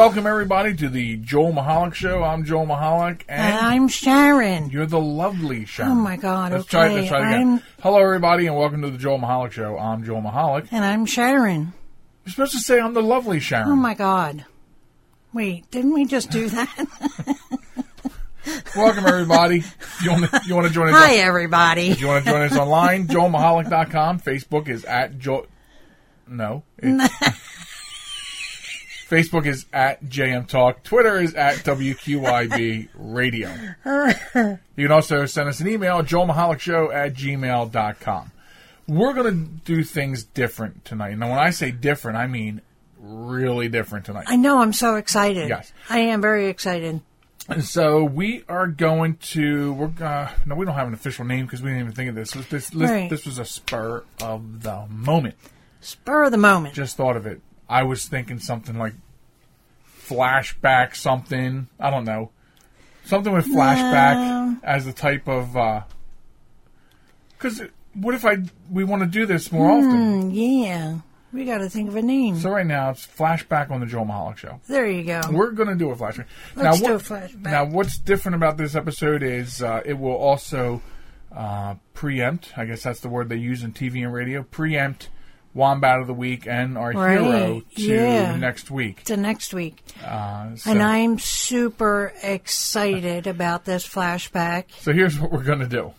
[0.00, 2.24] Welcome everybody to the Joel Michalec Show.
[2.24, 4.70] I'm Joel Michalec, And and I'm Sharen.
[4.70, 5.90] you're the lovely Sharen.
[5.92, 6.86] Oh, my God, Let's try.
[6.86, 7.48] okay, Let's try it again.
[7.50, 9.76] I'm- Hello everybody, and welcome to the Joel Michalec Show.
[9.78, 10.68] I'm Joel Michalec.
[10.70, 11.74] And I'm Sharen.
[12.24, 13.68] You're supposed to say I'm the lovely Sharen.
[13.68, 14.46] Oh my God.
[15.34, 16.86] Wait, didn't we just do that?
[18.74, 19.64] Welcome everybody.
[20.02, 20.94] you want to you want to join us?
[20.94, 21.88] Hi, on- everybody.
[21.88, 23.06] you want to join us online?
[23.06, 24.20] JoelMichalec.com.
[24.20, 25.46] Facebook is at Joel.
[26.26, 26.62] No.
[29.10, 30.84] Facebook is at JM Talk.
[30.84, 33.50] Twitter is at WQYB Radio.
[34.76, 38.32] You can also send us an email, joelmichalecshow at gmail.com.
[38.88, 41.18] We're going to do things different tonight.
[41.18, 42.62] Now, when I say different, I mean
[42.98, 44.24] really different tonight.
[44.28, 45.48] I know, I'm so excited.
[45.50, 45.72] Yes.
[45.90, 47.02] I am very excited.
[47.48, 51.46] And so we are going to, we're uh, no, we don't have an official name
[51.46, 52.30] because we didn't even think of this.
[52.30, 53.10] This, this, this, Right.
[53.10, 55.34] this was a spur of the moment.
[55.80, 56.74] Spur of the moment.
[56.74, 57.42] Just thought of it.
[57.70, 58.94] I was thinking something like
[60.08, 61.68] flashback something.
[61.78, 62.30] I don't know.
[63.04, 64.56] Something with flashback No.
[64.62, 65.84] as a type of,
[67.38, 67.62] because
[67.94, 68.38] what if I,
[68.70, 70.30] we want to do this more often?
[70.30, 70.98] Mm, yeah.
[71.32, 72.36] We got to think of a name.
[72.40, 74.60] So right now it's flashback on the Joel Michalec show.
[74.68, 75.20] there you go.
[75.30, 76.26] We're going to do a flashback.
[76.56, 77.42] Let's now, do what- a flashback.
[77.42, 80.82] Now, what's different about this episode is uh, it will also
[81.32, 82.52] uh, preempt.
[82.58, 84.42] I guess that's the word they use in TV and radio.
[84.42, 85.08] Preempt
[85.52, 88.36] Wombat of the week and our Right, hero to yeah.
[88.36, 89.02] next week.
[89.04, 89.82] to next week.
[90.04, 94.66] Uh, so, And I'm super excited about this flashback.
[94.78, 95.92] so here's what we're going to do.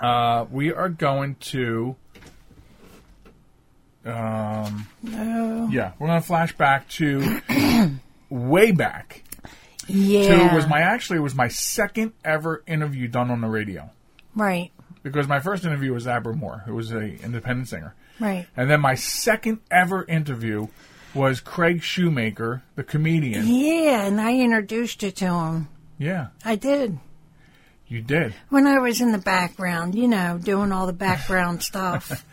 [0.00, 1.96] Uh, we are going to.
[4.04, 5.68] Um, No.
[5.72, 7.40] yeah, we're going to flash back to
[8.30, 9.24] way back
[9.88, 10.48] Yeah.
[10.50, 13.90] to was my actually it was my second ever interview done on the radio
[14.36, 14.70] right.
[15.12, 18.46] Because my first interview was Abra Moore, who was an independent singer, Right.
[18.56, 20.68] and then my second ever interview
[21.14, 23.46] was Craig Shoemaker, the comedian.
[23.46, 25.68] Yeah, and I introduced you to him.
[25.98, 26.98] Yeah, I did.
[27.88, 32.24] you did, When I was in the background, you know, doing all the background stuff.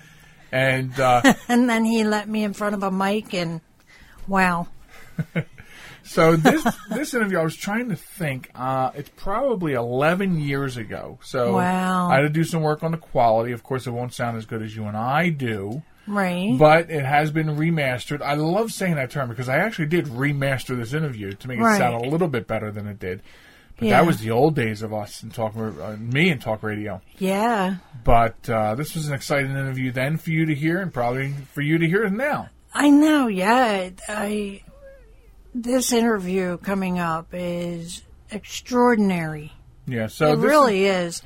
[0.52, 3.62] and uh, And then he let me in front of a mic, and
[4.28, 4.68] wow.
[6.04, 8.50] so this this interview, I was trying to think.
[8.56, 11.20] Uh, it's probably eleven years ago.
[11.24, 12.10] So Wow.
[12.10, 13.52] I had to do some work on the quality.
[13.52, 15.82] Of course, it won't sound as good as you and I do.
[16.06, 16.58] Right.
[16.60, 18.22] but it has been remastered.
[18.22, 21.62] I love saying that term because I actually did remaster this interview to make it
[21.64, 21.78] Right.
[21.78, 23.22] sound a little bit better than it did.
[23.78, 24.02] But Yeah.
[24.02, 27.00] that was the old days of us and talk, uh, me and talk radio.
[27.20, 27.76] yeah.
[28.04, 31.62] But uh, this was an exciting interview then for you to hear, and probably for
[31.62, 32.50] you to hear it now.
[32.74, 33.90] I know, yeah.
[34.10, 34.62] I
[35.54, 39.54] this interview coming up is extraordinary.
[39.86, 41.22] Yeah, so it really is.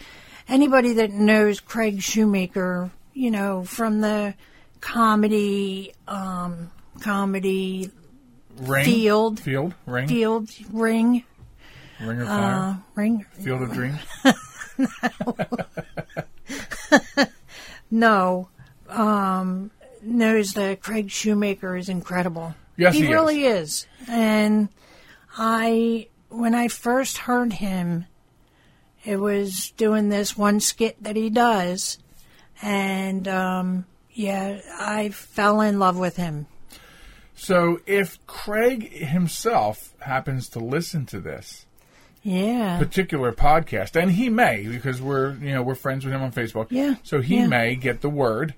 [0.48, 4.34] Anybody that knows Craig Shoemaker, you know, from the
[4.80, 6.72] comedy um
[7.02, 7.90] comedy
[8.58, 9.40] ring, field.
[9.40, 11.24] field, ring, field ring
[12.00, 14.00] ring of uh ring field of dreams.
[17.92, 18.50] no
[18.90, 19.72] um
[20.04, 22.56] knows that Craig Shoemaker is incredible.
[22.78, 23.10] Yes, he is.
[23.10, 23.88] really is.
[24.08, 24.70] And
[25.38, 28.06] I when I first heard him
[29.06, 31.98] it was doing this one skit that he does
[32.62, 36.48] and um yeah, I fell in love with him.
[37.36, 41.68] So if Craig himself happens to listen to this,
[42.23, 42.80] Yeah.
[42.80, 46.68] particular podcast, and he may because we're you know we're friends with him on Facebook.
[46.72, 47.47] Yeah, So he yeah.
[47.47, 48.56] may get the word.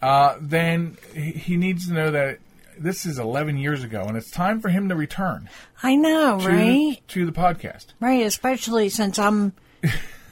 [0.00, 2.38] Uh, then he he needs to know that
[2.80, 5.48] this is 11 years ago, and it's time for him to return
[5.82, 6.98] I know, to right?
[7.08, 7.86] to the podcast.
[8.00, 9.52] Right, especially since I'm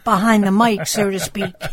[0.04, 1.52] behind the mic, so to speak.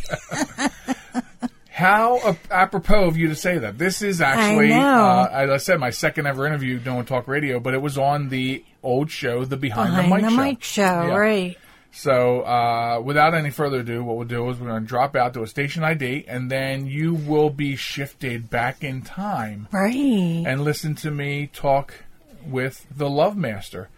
[1.70, 3.80] How ap- apropos of you to say that.
[3.80, 4.78] This is actually, know.
[5.06, 8.30] Uh, as I said, my second ever interview doing talk radio, but it was on
[8.30, 10.44] the old show, the Behind, Behind the Mic the show.
[10.44, 11.16] mic show, Yeah.
[11.18, 11.58] right?
[11.96, 15.36] So, uh, without any further ado, what we'll do is we're going to drop out
[15.36, 20.44] to a station ID, and then you will be shifted back in time Right.
[20.48, 21.94] and listen to me talk
[22.48, 23.90] with the Love Master,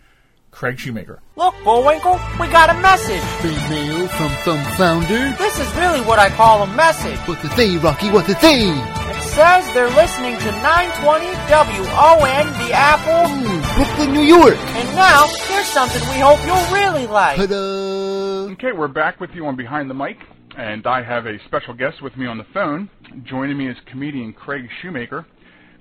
[0.52, 1.22] Craig Shoemaker.
[1.38, 3.22] Look, Bullwinkle, we got a message.
[3.42, 5.32] Free mail from some founder.
[5.38, 7.18] This is really what I call a message.
[7.28, 8.10] What's the thing, Rocky?
[8.12, 8.74] What's the thing?
[8.76, 13.28] It says they're listening to 920 WON, the Apple.
[13.28, 14.56] Mm, Brooklyn, New York.
[14.56, 17.36] And now, here's something we hope you'll really like.
[17.36, 18.54] Ta-da!
[18.54, 20.20] Okay, we're back with you on Behind the Mic,
[20.58, 22.90] and I have a special guest with me on the phone.
[23.26, 25.26] Joining me is comedian Craig Shoemaker.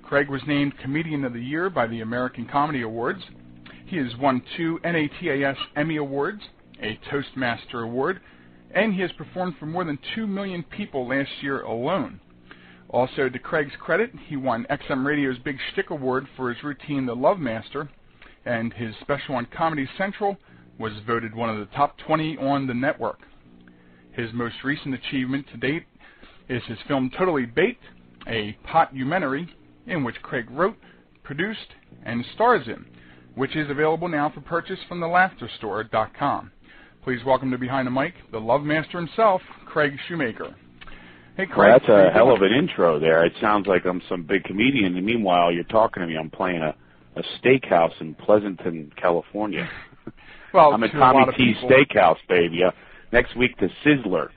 [0.03, 3.23] Craig was named Comedian of the Year by the American Comedy Awards.
[3.85, 6.41] He has won two NATAS Emmy Awards,
[6.81, 8.19] a Toastmaster Award,
[8.71, 12.19] and he has performed for more than 2 million people last year alone.
[12.95, 17.13] Also, to Craig's credit, he won XM Radio's Big Shtick Award for his routine The
[17.13, 17.89] Love Master,
[18.45, 20.37] and his special on Comedy Central
[20.79, 23.19] was voted one of the top 20 on the network.
[24.13, 25.83] His most recent achievement to date
[26.47, 27.83] is his film Totally Baked,
[28.27, 29.53] a potumentary
[29.87, 30.77] in which Craig wrote,
[31.21, 31.75] produced,
[32.05, 32.85] and stars in,
[33.35, 36.49] which is available now for purchase from thelaughterstore.com.
[37.03, 40.55] Please welcome to Behind the Mic, the Love Master himself, Craig Shoemaker.
[41.37, 41.57] Hey, Craig.
[41.57, 43.25] Well, that's a hell of an intro there.
[43.25, 46.17] It sounds like I'm some big comedian, and meanwhile, you're talking to me.
[46.17, 46.73] I'm playing a,
[47.17, 49.69] a steakhouse in Pleasanton, California.
[50.53, 52.63] Well, I'm at to Tommy T people- Steakhouse, baby.
[52.63, 52.71] Uh,
[53.11, 54.29] next week to Sizzler.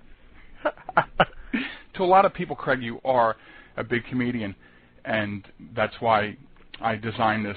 [1.94, 3.36] to a lot of people, Craig, you are
[3.76, 4.56] a big comedian,
[5.04, 5.44] and
[5.76, 6.36] that's why
[6.80, 7.56] I designed this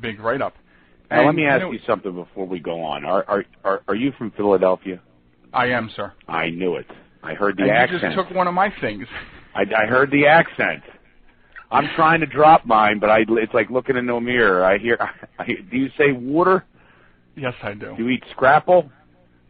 [0.00, 0.54] big write-up.
[1.10, 3.04] Now, And, let me ask know, you something before we go on.
[3.04, 5.00] Are are are, are you from Philadelphia?
[5.52, 6.12] I am, sir.
[6.28, 6.86] I knew it.
[7.22, 8.02] I heard the and accent.
[8.02, 9.06] you just took one of my things.
[9.54, 10.82] I, I heard the accent.
[11.70, 14.64] I'm trying to drop mine, but I, it's like looking into a mirror.
[14.64, 14.98] I hear.
[15.38, 16.64] I, do you say water?
[17.36, 17.94] Yes, I do.
[17.96, 18.90] Do you eat scrapple?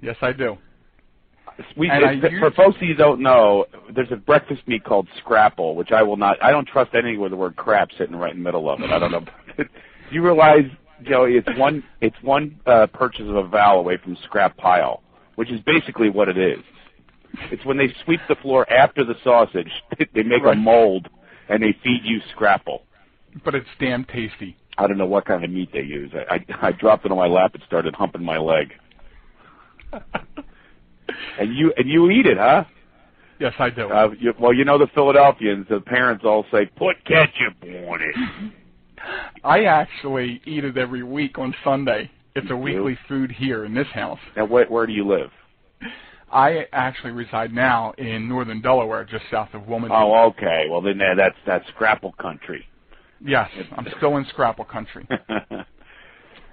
[0.03, 0.59] Yes, I do.
[1.77, 6.03] We, I for folks who don't know, there's a breakfast meat called scrapple, which I
[6.03, 6.43] will not.
[6.43, 8.91] I don't trust anything with the word crap sitting right in the middle of it.
[8.91, 9.25] I don't know.
[9.57, 9.65] Do
[10.11, 10.65] you realize,
[11.03, 11.35] Joey?
[11.35, 11.83] It's one.
[12.01, 15.03] It's one uh, purchase of a vowel away from scrap pile,
[15.35, 16.61] which is basically what it is.
[17.51, 19.71] It's when they sweep the floor after the sausage.
[20.15, 20.57] They make Right.
[20.57, 21.09] a mold
[21.49, 22.83] and they feed you scrapple.
[23.45, 24.57] But it's damn tasty.
[24.79, 26.11] I don't know what kind of meat they use.
[26.15, 28.73] I, I, I dropped it on my lap and started humping my leg.
[31.39, 32.65] And you and you eat it, huh?
[33.41, 33.89] Yes, I do.
[33.89, 35.67] Uh, you, well, you know the Philadelphians.
[35.69, 38.53] The parents all say, "Put ketchup on it."
[39.43, 42.11] I actually eat it every week on Sunday.
[42.37, 42.57] It's a do?
[42.57, 44.19] weekly food here in this house.
[44.37, 45.31] Now, where, where do you live?
[46.33, 49.99] I actually reside now in northern Delaware, just south of Wilmington.
[50.01, 50.67] Oh, okay.
[50.71, 52.67] Well, then uh, that's that's Scrapple country.
[53.25, 55.07] Yes, I'm still in Scrapple country.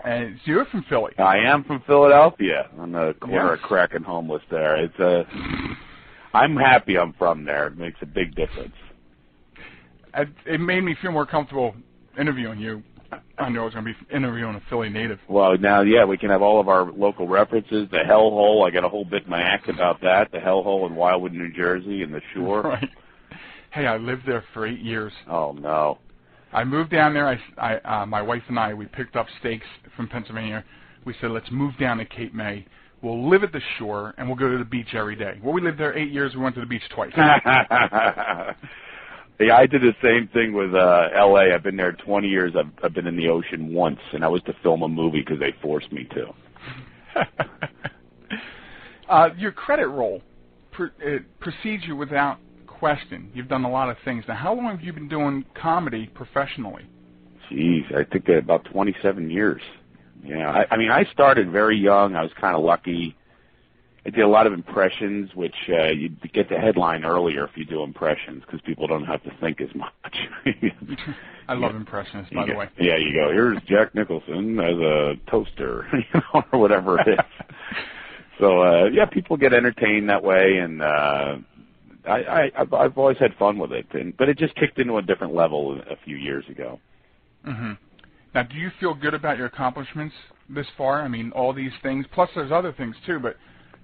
[0.04, 1.12] And so you're from Philly.
[1.18, 3.60] I am from Philadelphia, on the corner Yes.
[3.64, 4.44] of Crack and Homeless.
[4.50, 5.26] There, it's a.
[6.34, 7.68] I'm happy I'm from there.
[7.68, 8.76] It makes a big difference.
[10.14, 11.76] It, it made me feel more comfortable
[12.18, 12.84] interviewing you.
[13.38, 15.20] I knew I was going to be interviewing a Philly native.
[15.28, 17.88] Well, now, yeah, we can have all of our local references.
[17.92, 20.32] The Hellhole, I got a whole bit in my act about that.
[20.32, 22.64] The Hellhole in Wildwood, New Jersey, and the Shore.
[22.68, 22.90] Right.
[23.72, 25.14] Hey, I lived there for eight years.
[25.30, 26.00] Oh no.
[26.52, 27.28] I moved down there.
[27.28, 29.66] I, I uh, my wife and I, we picked up stakes
[29.96, 30.64] from Pennsylvania.
[31.06, 32.66] We said, let's move down to Cape May.
[33.02, 35.40] We'll live at the shore and we'll go to the beach every day.
[35.44, 36.34] Well, we lived there eight years.
[36.36, 37.14] We went to the beach twice.
[39.40, 41.54] yeah, I did the same thing with uh L.A.
[41.54, 42.54] I've been there 20 years.
[42.58, 45.40] I've, I've been in the ocean once, and I was to film a movie because
[45.40, 46.34] they forced me to.
[49.10, 50.22] uh, your credit roll
[50.72, 53.32] pre- it precedes you without question.
[53.34, 54.24] You've done a lot of things.
[54.28, 56.86] Now, how long have you been doing comedy professionally?
[57.52, 59.62] Jeez, I think about 27 years.
[60.24, 62.16] Yeah, I, I mean, I started very young.
[62.16, 63.16] I was kind of lucky.
[64.08, 67.66] I did a lot of impressions, which uh, you get the headline earlier if you
[67.66, 70.16] do impressions because people don't have to think as much.
[71.50, 71.78] I love Yeah.
[71.78, 72.70] impressionists, You by the go- way.
[72.80, 73.30] Yeah, you go.
[73.32, 77.20] Here's Jack Nicholson as a toaster, you know, or whatever it is.
[78.40, 81.36] so uh, yeah, people get entertained that way, and uh,
[82.08, 83.88] I, I I've, I've always had fun with it.
[83.92, 86.80] And but it just kicked into a different level a few years ago.
[87.44, 87.74] hmm
[88.34, 90.16] Now, do you feel good about your accomplishments
[90.50, 91.02] this far?
[91.02, 92.06] I mean, all these things.
[92.14, 93.20] Plus, there's other things too.
[93.20, 93.36] But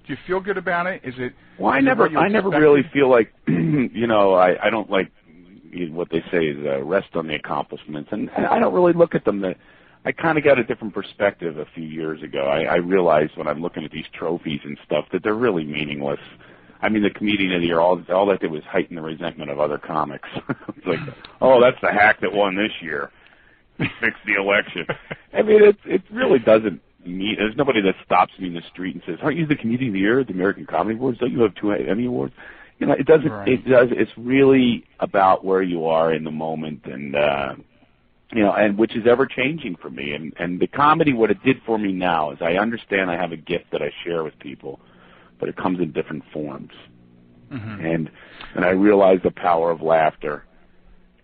[0.05, 1.01] do you feel good about it?
[1.03, 1.33] Is it?
[1.57, 5.11] Well, I never, I never really feel like, you know, I, I don't like
[5.89, 9.25] what they say is uh, rest on the accomplishments, and I don't really look at
[9.25, 9.41] them.
[9.41, 9.57] That
[10.05, 12.45] I kind of got a different perspective a few years ago.
[12.45, 16.19] I, I realized when I'm looking at these trophies and stuff that they're really meaningless.
[16.81, 19.49] I mean, the comedian of the year, all, all that did was heighten the resentment
[19.49, 20.27] of other comics.
[20.75, 20.99] it's like,
[21.41, 23.09] oh, that's the hack that won this year.
[23.77, 24.85] Fix the election.
[25.33, 27.35] I mean, it it really doesn't mean.
[27.37, 29.93] There's nobody that stops me in the street and says, "Aren't you the comedian of
[29.93, 31.19] the year at the American Comedy Awards?
[31.19, 32.33] Don't you have two Emmy awards?"
[32.79, 33.29] You know, it doesn't.
[33.29, 33.47] Right.
[33.47, 33.89] It does.
[33.91, 37.55] It's really about where you are in the moment, and uh
[38.33, 40.13] you know, and which is ever changing for me.
[40.13, 43.31] And and the comedy, what it did for me now is I understand I have
[43.31, 44.79] a gift that I share with people,
[45.39, 46.71] but it comes in different forms.
[47.51, 47.85] Mm-hmm.
[47.85, 48.11] And
[48.55, 50.45] and I realize the power of laughter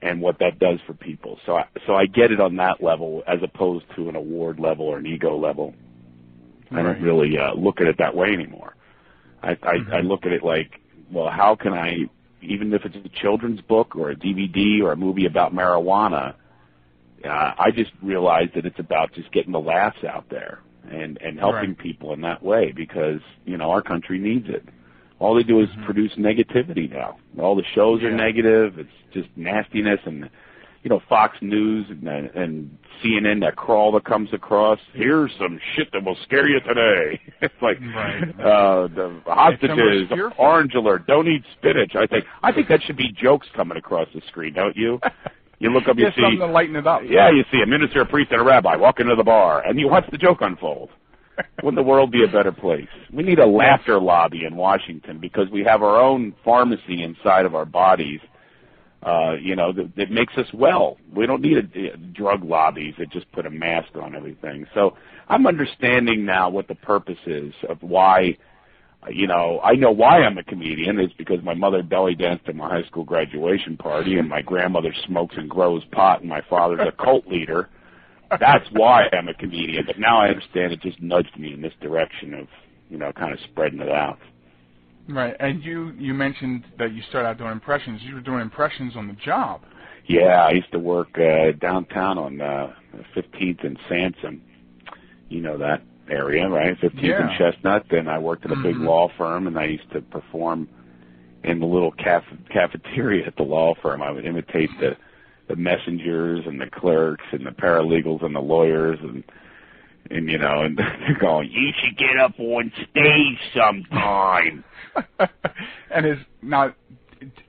[0.02, 1.40] and what that does for people.
[1.46, 4.86] So I, so I get it on that level as opposed to an award level
[4.86, 5.74] or an ego level.
[6.72, 8.76] I don't really uh, look at it that way anymore.
[9.42, 9.94] I, I, Mm-hmm.
[9.94, 10.80] I look at it like,
[11.12, 12.10] well, how can I,
[12.42, 16.36] even if it's a children's book or a DVD or a movie about marijuana,
[17.26, 17.28] uh,
[17.58, 21.70] I just realized that it's about just getting the laughs out there and and helping
[21.72, 21.78] Right.
[21.78, 24.64] people in that way because you know our country needs it.
[25.20, 27.18] All they do is produce negativity now.
[27.40, 28.18] All the shows are Mm-hmm.
[28.18, 28.80] Negative.
[28.80, 30.30] It's just nastiness and
[30.84, 34.80] you know Fox News and, and CNN that crawl that comes across.
[34.94, 37.20] Here's some shit that will scare you today.
[37.42, 38.30] it's like Right.
[38.40, 41.96] uh, the hostages, orange alert, don't eat spinach.
[41.96, 45.00] I think I think that should be jokes coming across the screen, don't you?
[45.62, 47.02] You look up, you Yeah, see something to lighten it up.
[47.06, 49.78] yeah, you see a minister, a priest, and a rabbi walk into the bar, and
[49.78, 50.90] you watch the joke unfold.
[51.64, 52.88] Wouldn't the world be a better place?
[53.12, 57.56] We need a laughter lobby in Washington because we have our own pharmacy inside of
[57.56, 58.20] our bodies.
[59.02, 60.98] Uh, you know that, that makes us well.
[61.16, 64.66] We don't need a, a drug lobbies that just put a mask on everything.
[64.74, 64.98] So
[65.30, 68.38] I'm understanding now what the purpose is of why.
[69.10, 71.00] You know, I know why I'm a comedian.
[71.00, 74.94] It's because my mother belly danced at my high school graduation party, and my grandmother
[75.08, 77.70] smokes and grows pot, and my father's a cult leader.
[78.40, 79.86] That's why I'm a comedian.
[79.86, 82.48] But now I understand it just nudged me in this direction of,
[82.90, 84.20] you know, kind of spreading it out.
[85.08, 85.36] Right.
[85.40, 88.02] And you you mentioned that you started out doing impressions.
[88.04, 89.62] You were doing impressions on the job.
[90.06, 92.74] Yeah, I used to work uh, downtown on uh,
[93.16, 94.42] 15th and Sansom.
[95.30, 96.80] You know that area, right?
[96.80, 97.86] 15th and Chestnut.
[97.90, 98.86] Then I worked at a big Mhm.
[98.86, 100.68] law firm, and I used to perform
[101.44, 104.02] in the little caf- cafeteria at the law firm.
[104.02, 104.98] I would imitate the
[105.50, 109.24] the messengers and the clerks and the paralegals and the lawyers and
[110.10, 114.64] and you know and they're going, you should get up on stage sometime.
[115.92, 116.76] and is not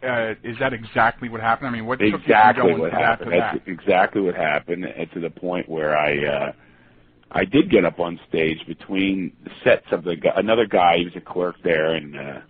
[0.03, 1.69] uh, is that exactly what happened?
[1.69, 3.33] I mean, what exactly what that happened.
[3.33, 3.71] That's that?
[3.71, 6.53] exactly what happened, and to the point where I uh,
[7.31, 11.21] I did get up on stage between sets of the another guy who was a
[11.21, 12.41] clerk there and uh,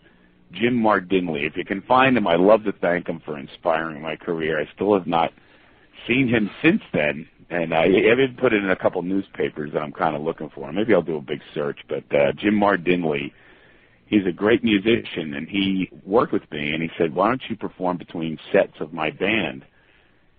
[0.52, 1.44] Jim Mardinley.
[1.44, 4.60] If you can find him, I love to thank him for inspiring my career.
[4.60, 5.32] I still have not
[6.06, 9.92] seen him since then, and I haven't put it in a couple newspapers that I'm
[9.92, 10.72] kind of looking for.
[10.72, 11.78] Maybe I'll do a big search.
[11.88, 13.32] But uh, Jim Mardinley,
[14.06, 17.56] he's a great musician, and he worked with me, and he said, "Why don't you
[17.56, 19.64] perform between sets of my band?"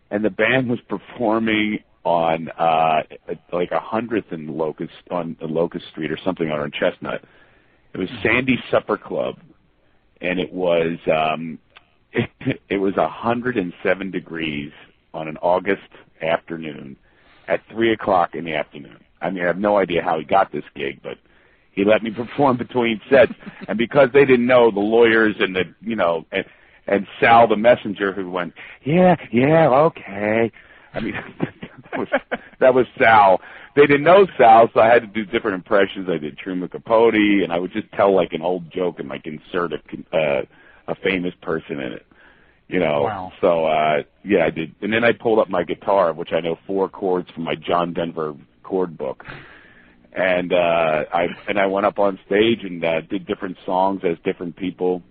[0.10, 3.04] And the band was performing on uh
[3.54, 7.24] like a hundredth and Locust on Locust Street or something on Chestnut.
[7.94, 9.38] It was Sandy Supper Club,
[10.22, 11.60] and it was um
[12.14, 12.30] it,
[12.70, 14.72] it was a hundred and seven degrees
[15.14, 15.90] on an August
[16.22, 16.96] afternoon
[17.48, 18.98] at three o'clock in the afternoon.
[19.22, 21.18] I mean, I have no idea how he got this gig, but
[21.74, 23.34] he let me perform between sets,
[23.68, 26.46] and because they didn't know the lawyers and the you know and
[26.88, 30.52] and Sal the messenger who went, yeah, yeah, okay.
[30.94, 31.14] I mean,
[31.92, 32.08] that was
[32.60, 33.42] that was Sal.
[33.76, 36.10] They didn't know Sal, so I had to do different impressions.
[36.10, 39.26] I did Truman Capote, and I would just tell like an old joke and like
[39.26, 40.42] insert a uh,
[40.88, 42.06] a famous person in it.
[42.68, 43.32] You know, Wow.
[43.42, 44.74] so uh yeah, I did.
[44.82, 47.94] And then I pulled up my guitar, which I know four chords from my John
[47.94, 49.26] Denver chord book.
[50.14, 54.18] And uh I and I went up on stage and uh did different songs as
[54.24, 55.02] different people.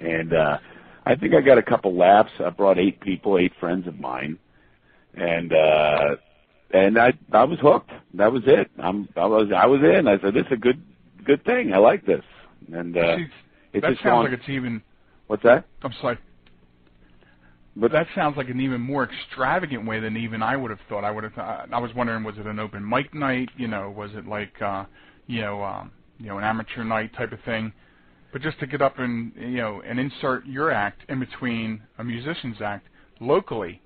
[0.00, 0.58] And uh
[1.04, 2.30] I think I got a couple laughs.
[2.44, 4.38] I brought eight people, eight friends of mine.
[5.14, 6.16] And uh
[6.72, 7.90] and I I was hooked.
[8.14, 8.70] That was it.
[8.78, 10.06] I'm I was I was in.
[10.08, 10.82] I said this is a good
[11.24, 11.72] good thing.
[11.72, 12.24] I like this.
[12.72, 13.26] And uh See,
[13.72, 14.82] it's that sounds gone- like it's even.
[15.26, 15.64] what's that?
[15.82, 16.18] I'm sorry.
[17.76, 21.04] But That sounds like an even more extravagant way than even I would have thought.
[21.04, 21.34] I would have.
[21.34, 23.48] Th- I was wondering, was it an open mic night?
[23.56, 24.84] You know, was it like, uh,
[25.28, 27.72] you know, um, you know, an amateur night type of thing?
[28.32, 32.04] But just to get up and you know and insert your act in between a
[32.04, 32.86] musician's act
[33.20, 33.80] locally.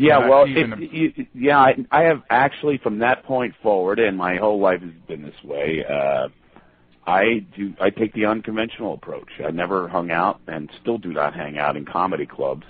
[0.00, 4.36] Yeah, well, it, it, yeah, I, I have actually from that point forward, and my
[4.36, 5.84] whole life has been this way.
[5.84, 6.28] Uh,
[7.06, 7.74] I do.
[7.78, 9.28] I take the unconventional approach.
[9.46, 12.64] I never hung out, and still do not hang out in comedy clubs.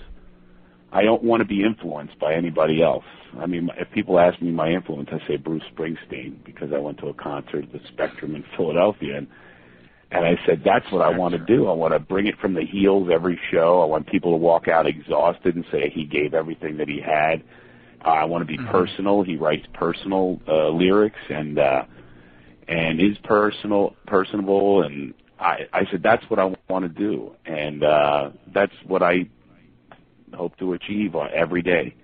[0.93, 3.05] I don't want to be influenced by anybody else.
[3.39, 6.99] I mean, if people ask me my influence, I say Bruce Springsteen because I went
[6.99, 9.29] to a concert at the Spectrum in Philadelphia, and
[10.11, 11.69] and I said that's what I want to do.
[11.69, 13.81] I want to bring it from the heels every show.
[13.81, 17.43] I want people to walk out exhausted and say he gave everything that he had.
[18.05, 19.23] Uh, I want to be personal.
[19.23, 21.85] He writes personal uh, lyrics and uh,
[22.67, 27.83] and is personal, personable, and I, I said that's what I want to do, and
[27.85, 29.29] uh, that's what I
[30.35, 31.95] hope to achieve every day.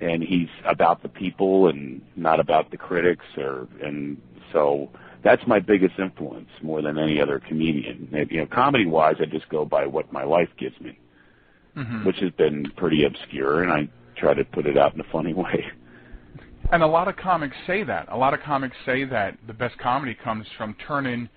[0.00, 4.20] and he's about the people and not about the critics or and
[4.52, 4.90] so
[5.22, 8.08] that's my biggest influence more than any other comedian.
[8.30, 10.98] You know, comedy wise, I just go by what my life gives me,
[11.76, 12.04] Mhm.
[12.04, 15.34] which has been pretty obscure, and I try to put it out in a funny
[15.44, 15.66] way.
[16.72, 18.06] And a lot of comics say that.
[18.10, 21.28] A lot of comics say that the best comedy comes from turning,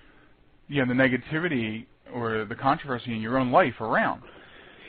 [0.68, 4.22] you know, the negativity or the controversy in your own life around.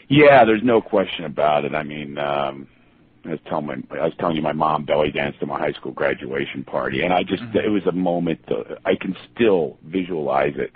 [0.07, 1.73] Yeah, there's no question about it.
[1.73, 2.67] I mean, um,
[3.27, 5.73] I was telling my, I was telling you, my mom belly danced at my high
[5.73, 8.45] school graduation party, and I just it was a moment.
[8.47, 10.71] To, I can still visualize it.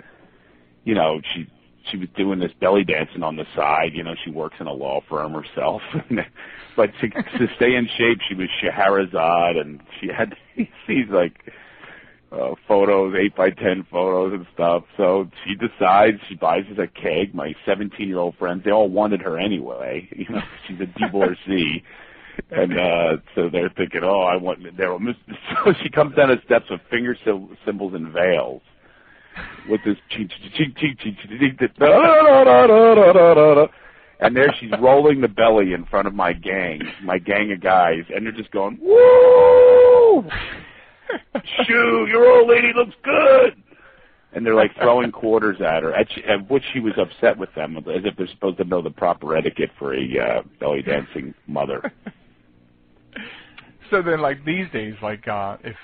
[0.84, 1.46] You know, she
[1.90, 3.92] she was doing this belly dancing on the side.
[3.94, 5.82] You know, she works in a law firm herself,
[6.76, 10.34] but to, to stay in shape, she was Scheherazade, and she had
[10.88, 11.52] these like
[12.32, 14.84] uh, photos, eight by ten photos and stuff.
[14.96, 17.34] So she decides she buys us a keg.
[17.34, 20.08] My seventeen year old friends, they all wanted her anyway.
[20.20, 21.82] You know, she's a divorcee
[22.50, 25.16] and uh, so they're thinking, oh, I want Daryl Miss.
[25.64, 27.16] So she comes down the steps with finger
[27.64, 28.62] cymbals and veils.
[29.68, 31.16] With this cheek, cheek, cheek, cheek,
[34.20, 38.04] and there she's rolling the belly in front of my gang, my gang of guys,
[38.14, 40.24] and they're just going, "Woo!
[41.66, 42.06] Shoo!
[42.08, 43.62] Your old lady looks good."
[44.32, 47.52] And they're like throwing quarters at her, at, she, at which she was upset with
[47.54, 51.34] them, as if they're supposed to know the proper etiquette for a uh, belly dancing
[51.48, 51.92] mother.
[53.90, 55.76] So then, like these days, like uh, if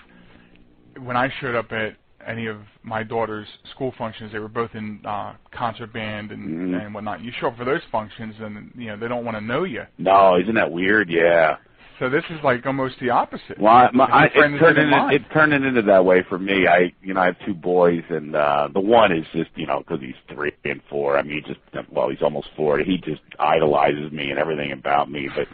[1.03, 1.97] when I showed up at
[2.27, 6.85] any of my daughter's school functions, they were both in uh, concert band and Mhm.
[6.87, 7.23] and whatnot.
[7.23, 9.83] You show up for those functions, and you know they don't want to know you.
[9.99, 11.09] No, isn't that weird?
[11.11, 11.57] Yeah.
[11.99, 13.59] So this is like almost the opposite.
[13.59, 16.67] Well, I, my, I, friends it's turning it, turning into that way for me.
[16.67, 19.79] I, you know, I have two boys, and uh the one is just, you know,
[19.79, 21.17] because he's three and four.
[21.17, 21.61] I mean, he just,
[21.91, 22.79] well, he's almost four.
[22.81, 25.31] He just idolizes me and everything about me.
[25.35, 25.49] But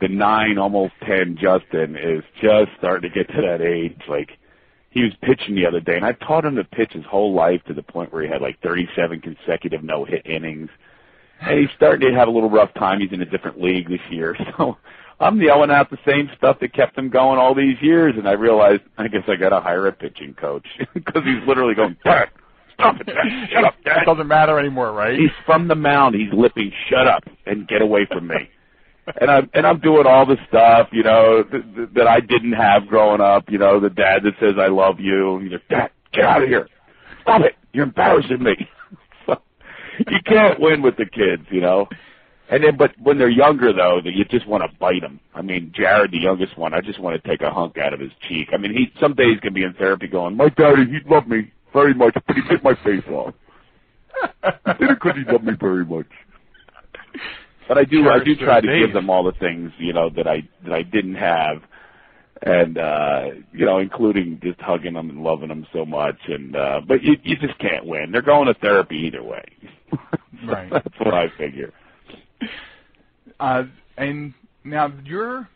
[0.00, 4.00] the nine, almost ten, Justin is just starting to get to that age.
[4.08, 4.30] Like
[4.90, 7.62] he was pitching the other day, and I've taught him to pitch his whole life
[7.68, 10.68] to the point where he had like 37 consecutive no-hit innings.
[11.42, 13.00] And he's starting to have a little rough time.
[13.00, 14.76] He's in a different league this year, so.
[15.22, 18.32] I'm yelling out the same stuff that kept him going all these years, and I
[18.32, 22.30] realized I guess I got to hire a pitching coach because he's literally going, Dad,
[22.72, 23.14] stop it, Dad,
[23.52, 24.04] shut up, It Dad.
[24.06, 25.18] doesn't matter anymore, right?
[25.18, 26.14] He's from the mound.
[26.14, 28.48] He's lipping, shut up and get away from me.
[29.20, 32.52] And I'm and I'm doing all the stuff, you know, th- th- that I didn't
[32.52, 33.50] have growing up.
[33.50, 35.40] You know, the dad that says I love you.
[35.42, 36.68] He's like, Dad, get out of here,
[37.22, 38.54] stop it, you're embarrassing me.
[40.08, 41.86] You can't win with the kids, you know.
[42.50, 45.20] And then, but when they're younger, though, that you just want to bite them.
[45.34, 48.00] I mean, Jared, the youngest one, I just want to take a hunk out of
[48.00, 48.48] his cheek.
[48.52, 51.52] I mean, he some days can be in therapy going, "My daddy, he loved me
[51.72, 53.34] very much, but he bit my face off.
[54.42, 56.06] He did it because he loved me very much."
[57.68, 60.10] But I do, I do try to those give them all the things, you know,
[60.16, 61.62] that I that I didn't have,
[62.42, 66.18] and uh, you know, including just hugging them and loving them so much.
[66.26, 68.10] And uh, but you you just can't win.
[68.10, 69.44] They're going to therapy either way.
[70.46, 70.70] Right.
[70.72, 71.70] That's what I figure.
[73.38, 73.64] Uh,
[73.98, 74.32] and
[74.64, 75.46] now you're.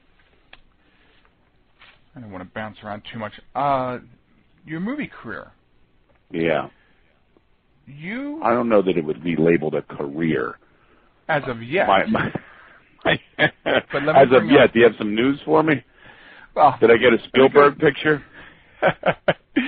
[2.14, 3.32] I don't want to bounce around too much.
[3.54, 3.98] Uh,
[4.66, 5.52] your movie career.
[6.30, 6.68] Yeah.
[7.86, 10.58] You, I don't know that it would be labeled a career.
[11.28, 12.30] As of yet, My, my,
[13.64, 15.82] But let me as of yet, up- do you have some news for me?
[16.54, 18.22] well, Did I get a Spielberg picture?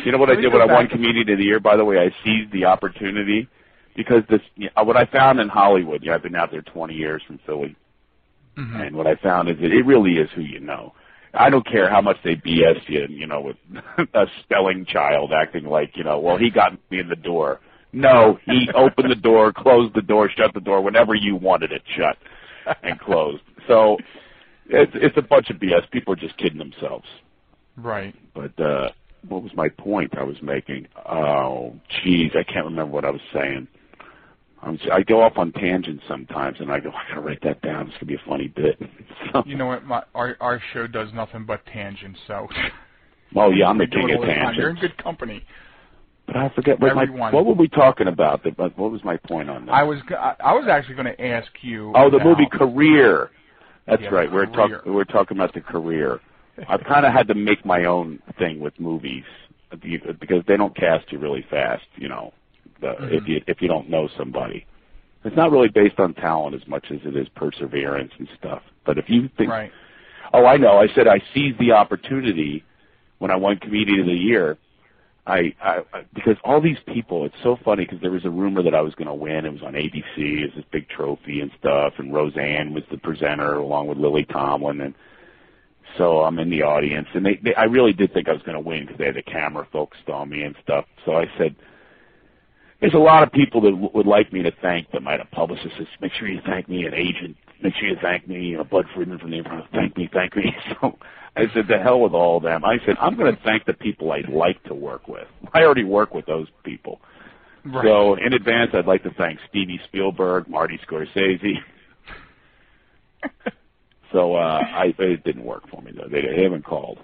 [0.04, 1.60] You know what I did when I won Comedian of the Year?
[1.60, 3.48] By the way, I seized the opportunity
[3.96, 4.40] because this.
[4.56, 6.02] You know, what I found in Hollywood.
[6.02, 7.76] Yeah, I've been out there 20 years from Philly,
[8.56, 8.86] Mhm.
[8.88, 10.92] and what I found is that it really is who you know.
[11.34, 13.56] I don't care how much they BS you, you know, with
[14.14, 17.60] a spelling child acting like, you know, well, he got me in the door.
[17.96, 21.82] No, he opened the door, closed the door, shut the door whenever you wanted it
[21.96, 22.18] shut
[22.82, 23.42] and closed.
[23.66, 23.96] So
[24.68, 25.90] it's it's a bunch of BS.
[25.90, 27.06] People are just kidding themselves.
[27.76, 28.14] right.
[28.34, 28.90] But uh
[29.28, 30.86] what was my point I was making?
[31.08, 33.66] Oh, geez, I can't remember what I was saying.
[34.62, 37.88] I'm, I go off on tangents sometimes, and I go, I gotta write that down.
[37.88, 38.78] It's gonna be a funny bit.
[39.32, 39.84] So, You know what?
[39.84, 42.20] My, our our show does nothing but tangents.
[42.26, 42.46] So.
[43.36, 44.54] oh yeah, I'm the king of time.
[44.54, 45.44] You're in good company.
[46.26, 47.32] But I forget what my Everyone.
[47.32, 48.42] what were we talking about?
[48.44, 49.72] That what was my point on that?
[49.72, 51.92] I was I was actually going to ask you.
[51.94, 53.30] oh, the movie Career.
[53.86, 54.30] That's Yeah, right.
[54.32, 54.68] We're Career.
[54.80, 56.20] talking we're talking about the career.
[56.68, 59.24] I've kind of had to make my own thing with movies
[59.82, 61.84] because they don't cast you really fast.
[61.96, 62.32] You know,
[62.80, 63.14] the, mm-hmm.
[63.14, 64.66] if you if you don't know somebody,
[65.24, 68.62] it's not really based on talent as much as it is perseverance and stuff.
[68.84, 69.70] But if you think, Right.
[70.32, 72.64] oh, I know, I said I seized the opportunity
[73.18, 74.56] when I won Comedian of the Year.
[75.26, 78.62] I, I I- because all these people, it's so funny because there was a rumor
[78.62, 79.46] that I was going to win.
[79.46, 80.18] It was on ABC.
[80.18, 84.24] It was this big trophy and stuff, and Roseanne was the presenter along with Lily
[84.26, 84.94] Tomlin, and
[85.98, 88.56] So I'm in the audience, and they, they I really did think I was going
[88.56, 90.84] to win because they had the camera focused on me and stuff.
[91.06, 91.56] So I said,
[92.80, 95.20] "There's a lot of people that w- would like me to thank them." I had
[95.22, 97.36] a publicist "Make sure you thank me," an agent,
[97.66, 100.36] "Make sure you thank me," you know, Bud Friedman from the Improv, "Thank me, thank
[100.36, 100.96] me." So
[101.34, 103.72] I said, "The hell with all of them." I said, "I'm going to thank the
[103.72, 105.26] people I'd like to work with.
[105.52, 107.00] I already work with those people."
[107.64, 107.84] Right.
[107.84, 111.56] So in advance, I'd like to thank Stevie Spielberg, Marty Scorsese.
[114.12, 116.08] so uh, I it didn't work for me though.
[116.08, 117.00] They, they haven't called.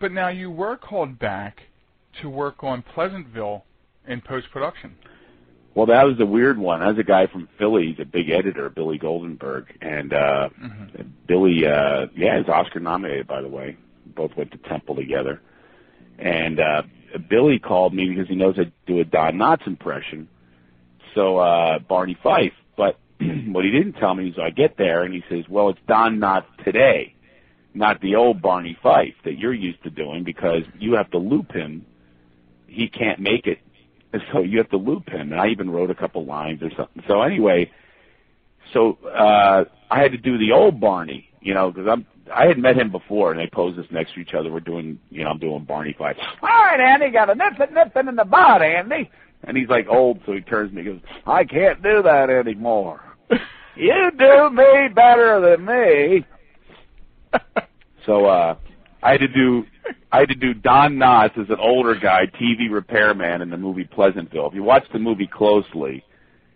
[0.00, 1.64] But now you were called back
[2.22, 3.66] to work on Pleasantville
[4.08, 4.94] in post production.
[5.74, 6.80] Well, that was a weird one.
[6.80, 10.48] That was a guy from Philly, he's a big editor, Billy Goldenberg, and uh
[11.26, 13.76] Billy, uh yeah, he's Oscar nominated by the way.
[14.06, 15.40] Both went to Temple together,
[16.18, 16.82] and uh
[17.28, 20.28] Billy called me because he knows I do a Don Knotts impression.
[21.14, 25.12] So uh Barney Fife, but what he didn't tell me is I get there and
[25.12, 27.14] he says, "Well, it's Don Knotts today,
[27.74, 31.52] not the old Barney Fife that you're used to doing because you have to loop
[31.52, 31.84] him.
[32.68, 33.58] He can't make it,
[34.14, 36.70] and so you have to loop him." And I even wrote a couple lines or
[36.76, 37.02] something.
[37.06, 37.70] So anyway,
[38.72, 42.58] so uh I had to do the old Barney, you know, because I'm I had
[42.58, 44.50] met him before, and they posed us next to each other.
[44.50, 46.16] We're doing, you know, I'm doing Barney Fife.
[46.42, 49.10] All right, Andy, got a nipping, nipping in the butt, Andy.
[49.42, 52.30] And he's like old, so he turns to me and goes, I can't do that
[52.30, 53.02] anymore.
[53.76, 56.26] you do me better than me.
[58.06, 58.56] so uh
[59.02, 59.64] I had to do
[60.12, 63.84] I had to do Don Knotts as an older guy, TV repairman in the movie
[63.84, 64.46] Pleasantville.
[64.48, 66.04] If you watch the movie closely,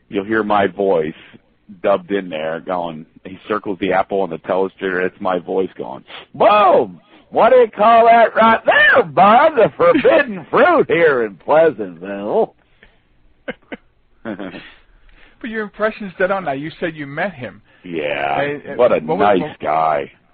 [0.08, 1.14] you'll hear my voice
[1.82, 6.02] dubbed in there going he circles the apple on the telestrator, it's my voice going,
[6.34, 7.00] Boom!
[7.30, 9.52] What do you call that right there, Bob?
[9.56, 12.54] The forbidden fruit here in Pleasantville.
[15.40, 16.52] But your impression's dead on now.
[16.52, 17.62] You said you met him.
[17.84, 18.56] yeah.
[18.70, 19.56] Uh, what a what was- nice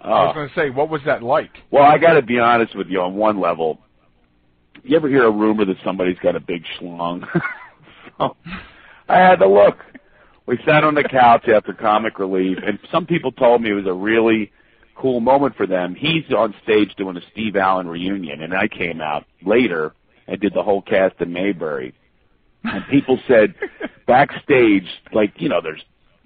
[0.04, 0.10] guy.
[0.10, 0.34] I was uh, Oh.
[0.34, 1.50] going to say, what was that like?
[1.70, 3.78] Well, I got to be honest with you on one level.
[4.82, 7.26] You ever hear a rumor that somebody's got a big schlong?
[8.18, 8.36] so
[9.08, 9.78] I had to look.
[10.46, 13.86] We sat on the couch after comic relief, and some people told me it was
[13.86, 14.52] a really
[14.94, 15.94] cool moment for them.
[15.94, 19.94] He's on stage doing a Steve Allen reunion, and I came out later
[20.28, 21.94] and did the whole cast in Mayberry.
[22.62, 23.54] And people said
[24.06, 25.82] backstage, like, you know, there's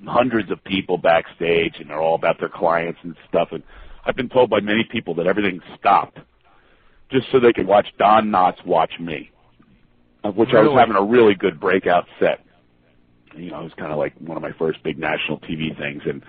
[0.06, 3.48] hundreds of people backstage and they're all about their clients and stuff.
[3.52, 3.62] And
[4.04, 6.18] I've been told by many people that everything stopped
[7.10, 9.30] just so they could watch Don Knotts watch me,
[10.24, 12.44] of which I was having a really good breakout set.
[13.34, 16.02] You know, it was kind of like one of my first big national TV things.
[16.06, 16.22] And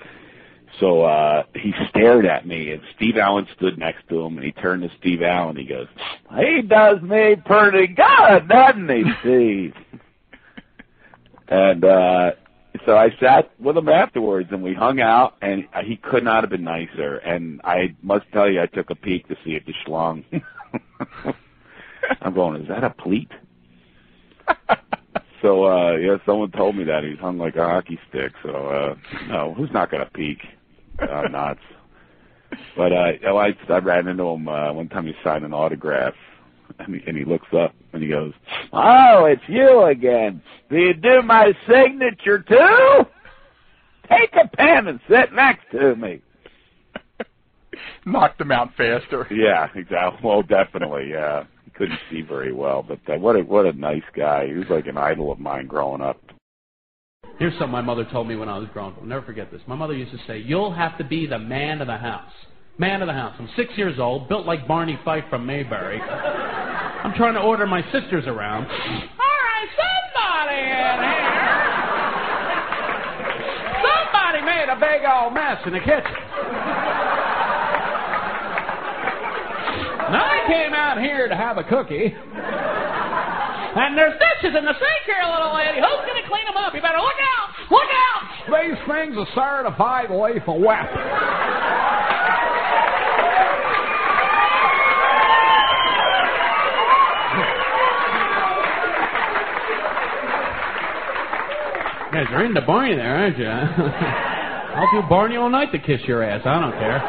[0.79, 4.51] so uh he stared at me, and Steve Allen stood next to him, and he
[4.51, 5.55] turned to Steve Allen.
[5.55, 5.88] He goes,
[6.38, 9.73] "He does me pretty good, doesn't he, Steve?"
[11.47, 12.32] and uh
[12.85, 16.49] so I sat with him afterwards, and we hung out, and he could not have
[16.49, 17.17] been nicer.
[17.17, 20.23] And I must tell you, I took a peek to see if the schlong.
[22.21, 23.31] I'm going, is that a pleat?
[25.41, 28.33] so uh yeah, someone told me that he's hung like a hockey stick.
[28.43, 28.95] So uh
[29.27, 30.39] no, who's not gonna peek?
[30.99, 31.59] Uh, Knotts.
[32.75, 36.15] But uh I I ran into him uh one time he signed an autograph
[36.79, 38.33] and he, and he looks up and he goes,
[38.73, 40.41] Oh, it's you again.
[40.69, 43.05] Do you do my signature too?
[44.09, 46.21] Take a pen and sit next to me.
[48.05, 49.27] Knocked him out faster.
[49.31, 50.19] Yeah, exactly.
[50.23, 51.09] Well, definitely.
[51.11, 54.47] Yeah, he couldn't see very well, but uh, what a what a nice guy.
[54.47, 56.19] He was like an idol of mine growing up.
[57.37, 58.99] Here's something my mother told me when I was growing up.
[58.99, 59.61] I'll never forget this.
[59.67, 62.31] My mother used to say, You'll have to be the man of the house.
[62.77, 63.35] Man of the house.
[63.39, 65.99] I'm six years old, built like Barney Fife from Mayberry.
[67.03, 68.67] I'm trying to order my sisters around.
[68.67, 71.39] All right, somebody in here.
[73.79, 76.12] Somebody made a big old mess in the kitchen.
[80.12, 82.13] Now I came out here to have a cookie.
[83.79, 85.79] And there's dishes in the sink here, little lady.
[85.79, 86.73] Who's going to clean them up?
[86.73, 87.47] You better look out!
[87.71, 88.21] Look out!
[88.59, 90.89] These things are certified of wet.
[102.27, 103.47] Are into Barney there, aren't you?
[103.47, 106.41] I'll do Barney all night to kiss your ass.
[106.45, 106.99] I don't care.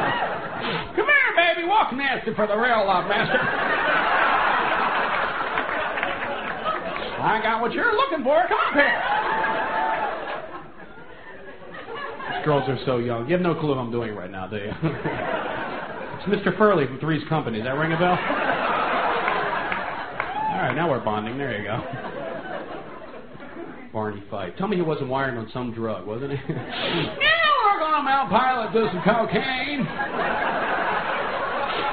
[0.94, 1.66] Come here, baby.
[1.66, 3.40] Walk nasty for the real love, master.
[7.22, 8.40] I got what you're looking for.
[8.46, 9.02] Come up here.
[12.36, 13.26] These girls are so young.
[13.26, 14.70] You have no clue what I'm doing right now, do you?
[14.72, 16.56] it's Mr.
[16.56, 17.58] Furley from Three's Company.
[17.58, 18.12] Does that ring a bell?
[20.50, 21.36] All right, now we're bonding.
[21.36, 22.19] There you go.
[24.30, 24.54] Fife.
[24.58, 26.36] Tell me he wasn't wired on some drug, wasn't he?
[26.52, 29.82] now we're going to out pilot do some cocaine.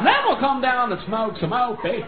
[0.06, 2.06] then we'll come down and smoke some opie.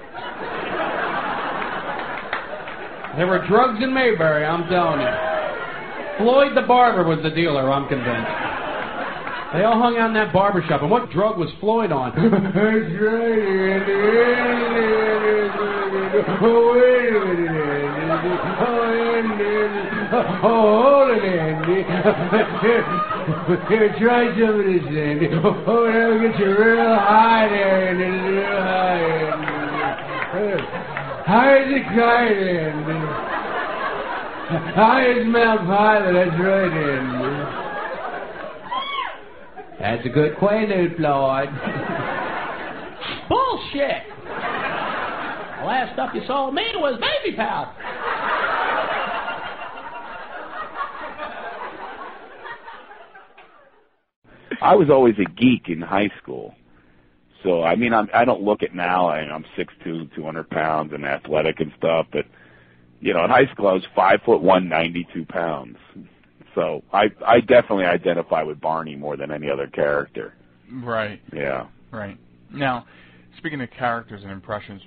[3.18, 5.10] There were drugs in Mayberry, I'm telling you.
[6.20, 8.30] Floyd the barber was the dealer, I'm convinced.
[9.54, 12.14] They all hung out in that barber shop, and what drug was Floyd on?
[20.10, 21.84] hold it, Andy.
[23.70, 25.28] Here, try some of this, Andy.
[25.34, 28.10] Oh, that'll get you real high there, Andy.
[28.30, 29.50] Real high, Andy.
[31.26, 33.00] High as a kite, Andy.
[34.74, 37.34] High as Mount Pilot, that's right, Andy.
[39.80, 41.50] That's a good quaalude, Floyd.
[43.30, 44.04] Bullshit!
[45.60, 47.69] The last stuff you sold me was baby powder.
[54.62, 56.56] I was always a geek in high school.
[57.44, 59.08] So I mean, I'm, I don't look it now.
[59.08, 62.08] I, I'm six two, two hundred pounds, and athletic and stuff.
[62.12, 62.26] But
[63.00, 65.78] you know, in high school, I was five foot one, ninety two pounds.
[66.56, 70.34] So I I definitely identify with Barney more than any other character.
[70.72, 71.68] Right, Yeah.
[71.92, 72.18] right.
[72.52, 72.86] Now,
[73.38, 74.82] speaking of characters and impressions,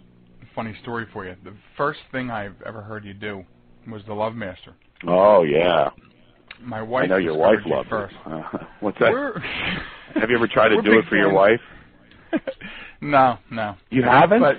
[0.55, 1.35] funny story for you.
[1.43, 3.45] The first thing I've ever heard you do
[3.89, 4.75] was the Love Master.
[5.07, 5.91] Oh yeah.
[6.65, 8.15] My wife I know your wife you loves first.
[8.27, 8.33] it.
[8.33, 8.43] Uh,
[8.81, 9.13] what's that?
[9.13, 9.39] We're,
[10.15, 11.61] Have you ever tried to do it for your wife?
[13.01, 13.77] no, no.
[13.91, 14.41] You haven't?
[14.41, 14.57] But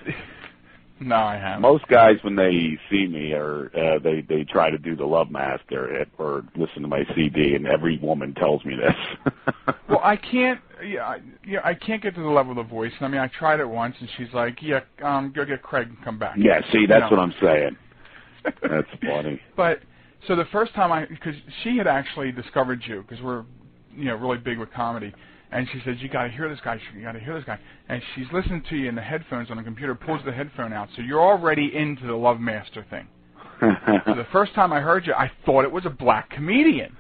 [1.00, 1.62] no, I haven't.
[1.62, 5.30] Most guys, when they see me, or uh, they they try to do the Love
[5.30, 9.34] Master or listen to my CD, and every woman tells me this.
[9.90, 10.60] Well, I can't.
[10.84, 12.92] Yeah, I, yeah, I can't get to the level of the voice.
[13.00, 16.04] I mean, I tried it once, and she's like, "Yeah, um, go get Craig and
[16.04, 17.18] come back." yeah, see, that's No.
[17.18, 17.78] what I'm saying.
[18.44, 19.40] That's funny.
[19.56, 19.80] But
[20.28, 23.44] so the first time I, because she had actually discovered you, because we're,
[23.96, 25.14] you know, really big with comedy,
[25.52, 26.80] and she said, "You got to hear this guy.
[26.96, 27.60] You got to hear this guy."
[27.90, 30.90] And she's listening to you in the headphones on the computer, pulls the headphone out,
[30.96, 33.08] so you're already into the Love Master thing.
[34.06, 36.98] So the first time I heard you, I thought it was a black comedian.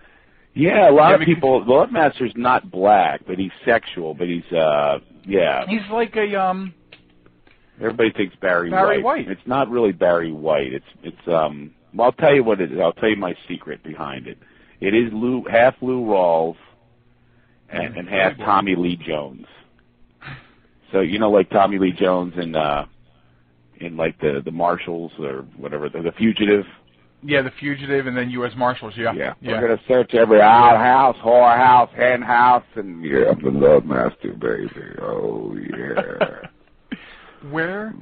[0.54, 1.66] yeah, a lot Yeah, of people.
[1.66, 4.14] The Love Master's not black, but he's sexual.
[4.14, 5.66] But he's uh, yeah.
[5.68, 6.74] He's like a um.
[7.80, 9.28] Everybody thinks Barry, Barry White.
[9.30, 10.74] It's not really Barry White.
[10.74, 11.72] It's it's um.
[11.94, 12.80] Well, I'll tell you what it is.
[12.80, 14.38] I'll tell you my secret behind it.
[14.80, 16.56] It is Lou half Lou Rawls,
[17.70, 19.46] and, and half Tommy Lee Jones.
[20.92, 22.86] So you know, like Tommy Lee Jones in uh,
[23.78, 26.66] in like the the Marshals or whatever, the, the Fugitive.
[27.26, 28.52] Yeah, the fugitive, and then U.S.
[28.58, 28.96] Marshals.
[28.98, 29.34] Yeah, Yeah.
[29.40, 29.52] yeah.
[29.54, 34.70] We're gonna search every outhouse, whorehouse, hen house, and yeah, I'm the love master, baby.
[35.02, 36.90] Oh yeah.
[37.50, 37.94] Where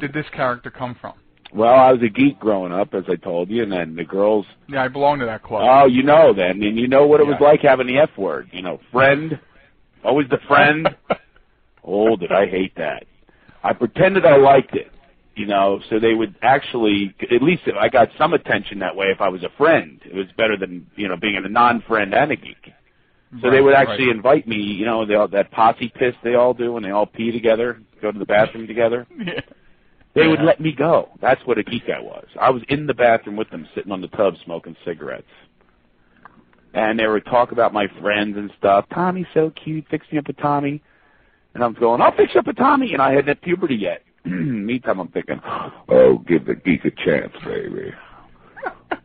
[0.00, 1.12] did this character come from?
[1.54, 4.46] Well, I was a geek growing up, as I told you, and then the girls.
[4.68, 5.62] Yeah, I belong to that club.
[5.64, 8.50] Oh, you know then, and you know what it was like having the F word.
[8.52, 9.38] You know, friend,
[10.04, 10.88] always the friend.
[11.84, 13.04] oh, did I hate that?
[13.62, 14.90] I pretended I liked it.
[15.34, 19.06] You know, so they would actually, at least if I got some attention that way
[19.06, 20.00] if I was a friend.
[20.04, 22.72] It was better than, you know, being a non-friend and a geek.
[23.40, 24.16] So they would actually right.
[24.16, 27.06] invite me, you know, they all, that posse piss they all do when they all
[27.06, 29.06] pee together, go to the bathroom together.
[29.18, 29.40] Yeah.
[30.18, 31.10] They would let me go.
[31.20, 32.26] That's what a geek I was.
[32.40, 35.26] I was in the bathroom with them, sitting on the tub smoking cigarettes.
[36.74, 38.84] And they would talk about my friends and stuff.
[38.92, 39.86] Tommy's so cute.
[39.90, 40.82] Fix me up a Tommy.
[41.54, 42.92] And I'm going, I'll fix you up a Tommy.
[42.92, 44.02] And I hadn't had puberty yet.
[44.24, 45.40] Meantime, I'm thinking,
[45.88, 47.92] oh, give the geek a chance, baby.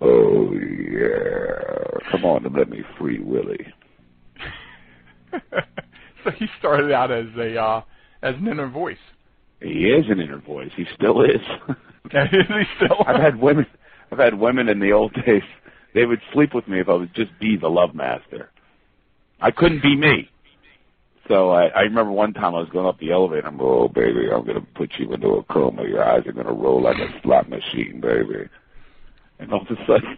[0.02, 2.10] Oh, yeah.
[2.12, 3.67] Come on and let me free Willie.
[6.23, 7.82] so he started out as a uh,
[8.21, 8.97] as an inner voice.
[9.63, 10.71] He is an inner voice.
[10.76, 11.41] He still is.
[12.12, 12.97] He still?
[13.08, 13.65] I've had women.
[14.12, 15.41] I've had women in the old days.
[15.95, 18.52] They would sleep with me if I would just be the love master.
[19.39, 20.30] I couldn't be me.
[21.30, 23.47] So I, I remember one time I was going up the elevator.
[23.47, 25.84] I'm, oh baby, I'm gonna put you into a coma.
[25.88, 28.49] Your eyes are gonna roll like a slot machine, baby.
[29.39, 30.17] And all of a sudden,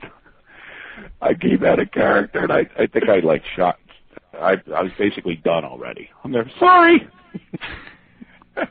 [1.21, 3.79] I came out of character, and I, I think I like shot.
[4.33, 6.09] I, I was basically done already.
[6.23, 6.49] I'm there.
[6.59, 7.07] Sorry.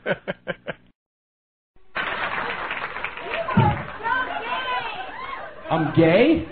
[5.69, 6.45] I'm gay?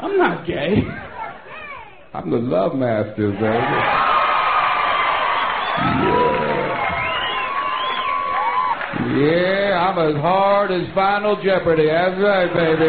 [0.00, 0.82] I'm not gay.
[2.14, 3.42] I'm the love master, baby.
[6.04, 6.48] Yeah.
[9.16, 11.86] Yeah, I'm as hard as Final Jeopardy.
[11.86, 12.88] That's right, baby.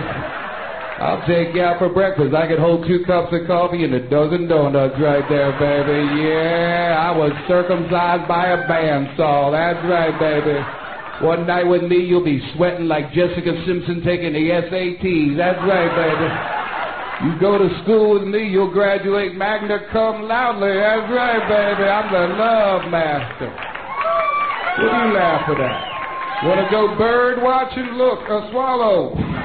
[0.99, 2.35] I'll take you out for breakfast.
[2.35, 6.27] I could hold two cups of coffee and a dozen donuts right there, baby.
[6.27, 9.47] Yeah, I was circumcised by a bandsaw.
[9.55, 10.59] That's right, baby.
[11.23, 15.37] One night with me, you'll be sweating like Jessica Simpson taking the SATs.
[15.39, 16.27] That's right, baby.
[17.31, 20.59] You go to school with me, you'll graduate magna cum laude.
[20.59, 21.87] That's right, baby.
[21.87, 23.47] I'm the love master.
[24.83, 26.43] What are you laughing at?
[26.43, 27.95] Want to go bird watching?
[27.95, 29.38] Look, a swallow.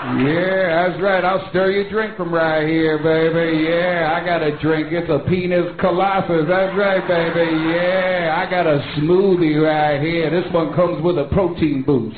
[0.00, 1.22] Yeah, that's right.
[1.22, 3.68] I'll stir your drink from right here, baby.
[3.68, 4.88] Yeah, I got a drink.
[4.92, 6.48] It's a penis colossus.
[6.48, 7.52] That's right, baby.
[7.68, 10.30] Yeah, I got a smoothie right here.
[10.30, 12.16] This one comes with a protein boost.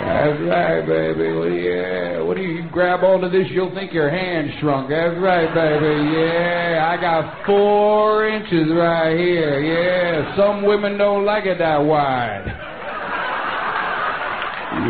[0.00, 1.30] That's right, baby.
[1.30, 2.22] Well, yeah.
[2.22, 3.46] What do you, you grab onto this?
[3.52, 4.88] You'll think your hand shrunk.
[4.90, 6.10] That's right, baby.
[6.18, 9.60] Yeah, I got four inches right here.
[9.60, 12.69] Yeah, some women don't like it that wide.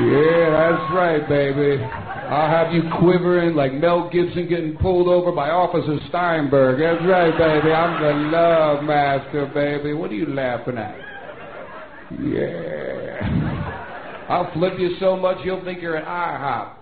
[0.01, 1.83] Yeah, that's right, baby.
[1.83, 6.79] I'll have you quivering like Mel Gibson getting pulled over by Officer Steinberg.
[6.81, 7.73] That's right, baby.
[7.73, 9.93] I'm the love master, baby.
[9.93, 10.97] What are you laughing at?
[12.23, 12.81] Yeah.
[14.31, 16.77] I'll flip you so much you'll think you're an IHOP.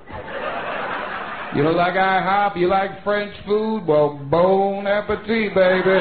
[1.56, 2.56] You don't like IHOP?
[2.58, 3.86] You like French food?
[3.86, 5.98] Well, bon appetit, baby.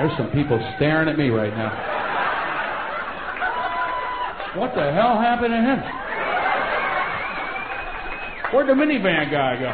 [0.00, 1.68] There's some people staring at me right now.
[4.56, 5.78] What the hell happened to him?
[8.48, 9.68] Where'd the minivan guy go?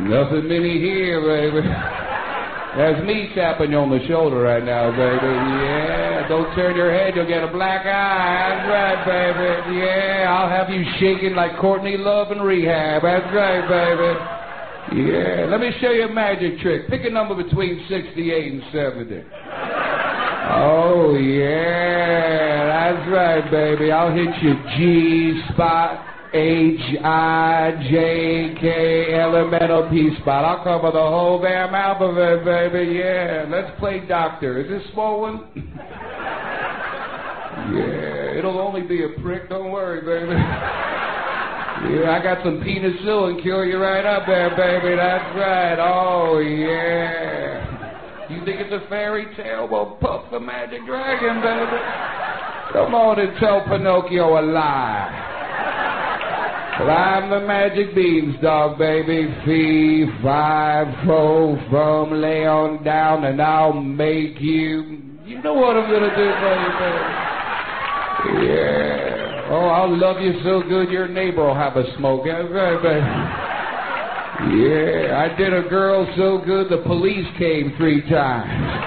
[0.00, 1.66] Nothing mini here, baby.
[2.78, 5.34] That's me tapping you on the shoulder right now, baby.
[5.66, 8.62] Yeah, don't turn your head, you'll get a black eye.
[8.62, 9.80] That's right, baby.
[9.80, 13.02] Yeah, I'll have you shaking like Courtney Love in rehab.
[13.02, 14.39] That's right, baby.
[14.88, 16.88] Yeah, let me show you a magic trick.
[16.88, 19.22] Pick a number between 68 and 70.
[20.52, 23.92] Oh, yeah, that's right, baby.
[23.92, 30.44] I'll hit you G spot, H, I, J, K, elemental P spot.
[30.44, 32.94] I'll cover the whole damn alphabet, baby.
[32.98, 34.60] Yeah, let's play doctor.
[34.60, 35.46] Is this small one?
[37.76, 39.48] yeah, it'll only be a prick.
[39.48, 40.34] Don't worry, baby.
[41.82, 44.96] I got some penicillin, cure you right up there, baby.
[44.96, 45.78] That's right.
[45.80, 48.28] Oh, yeah.
[48.28, 49.66] You think it's a fairy tale?
[49.66, 51.82] Well, Puff the Magic Dragon, baby.
[52.72, 55.26] Come on and tell Pinocchio a lie.
[56.80, 59.28] I'm the magic beanstalk, baby.
[59.44, 65.02] Fee, fi, fo, from lay on down, and I'll make you.
[65.26, 66.70] You know what I'm gonna do for you,
[68.38, 68.46] baby.
[68.46, 69.09] Yeah.
[69.52, 72.22] Oh, I'll love you so good your neighbor will have a smoke.
[72.24, 73.50] That's right, baby.
[74.62, 78.86] Yeah, I did a girl so good the police came three times.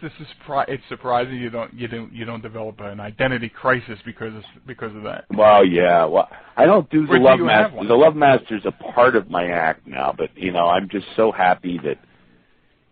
[0.00, 3.98] This is surpri- it's surprising you don't you don't you don't develop an identity crisis
[4.04, 5.24] because of, because of that.
[5.34, 6.04] Well, yeah.
[6.04, 7.88] Well, I don't do the Where Love you have Master.
[7.88, 11.06] The Love Master is a part of my act now, but you know, I'm just
[11.16, 11.98] so happy that.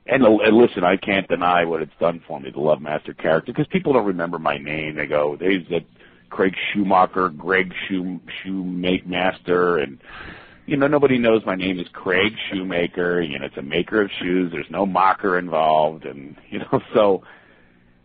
[0.06, 3.52] And, and listen, I can't deny what it's done for me, the Love Master character,
[3.52, 4.96] because people don't remember my name.
[4.96, 5.84] They go, "There's that
[6.28, 10.00] Craig Schumacher, Greg Shoe Shoemaker, and
[10.66, 13.20] you know nobody knows my name is Craig Shoemaker.
[13.20, 14.50] You know, it's a maker of shoes.
[14.50, 17.22] There's no mocker involved, and you know so.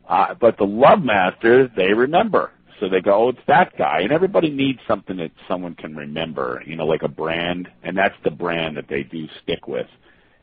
[0.07, 2.51] Uh, but the Love Master, they remember.
[2.79, 4.01] So they go, oh, it's that guy.
[4.01, 7.67] And everybody needs something that someone can remember, you know, like a brand.
[7.83, 9.88] And that's the brand that they do stick with.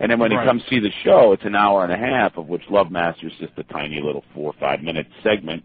[0.00, 0.42] And then when Right.
[0.42, 3.26] you come see the show, it's an hour and a half, of which Love Master
[3.28, 5.62] is just a tiny little four or five minute segment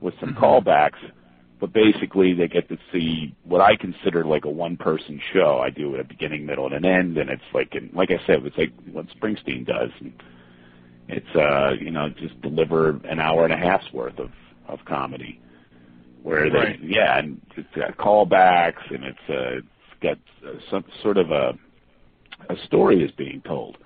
[0.00, 0.98] with some callbacks.
[1.60, 5.58] But basically, they get to see what I consider like a one person show.
[5.58, 7.18] I do a beginning, middle, and an end.
[7.18, 9.90] And it's like, and like I said, it's like what Springsteen does.
[10.00, 10.12] And
[11.08, 14.30] it's uh, you know, just deliver an hour and a half's worth of
[14.68, 15.40] of comedy,
[16.22, 16.80] where they Right.
[16.82, 20.18] yeah, and it's got callbacks and it's uh, it's got
[20.70, 21.58] some sort of a
[22.48, 23.76] a story is being told,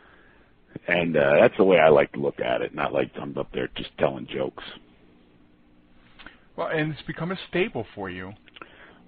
[0.89, 2.75] and uh, that's the way I like to look at it.
[2.75, 4.65] Not like I'm up there just telling jokes.
[6.57, 8.33] Well, and it's become a staple for you.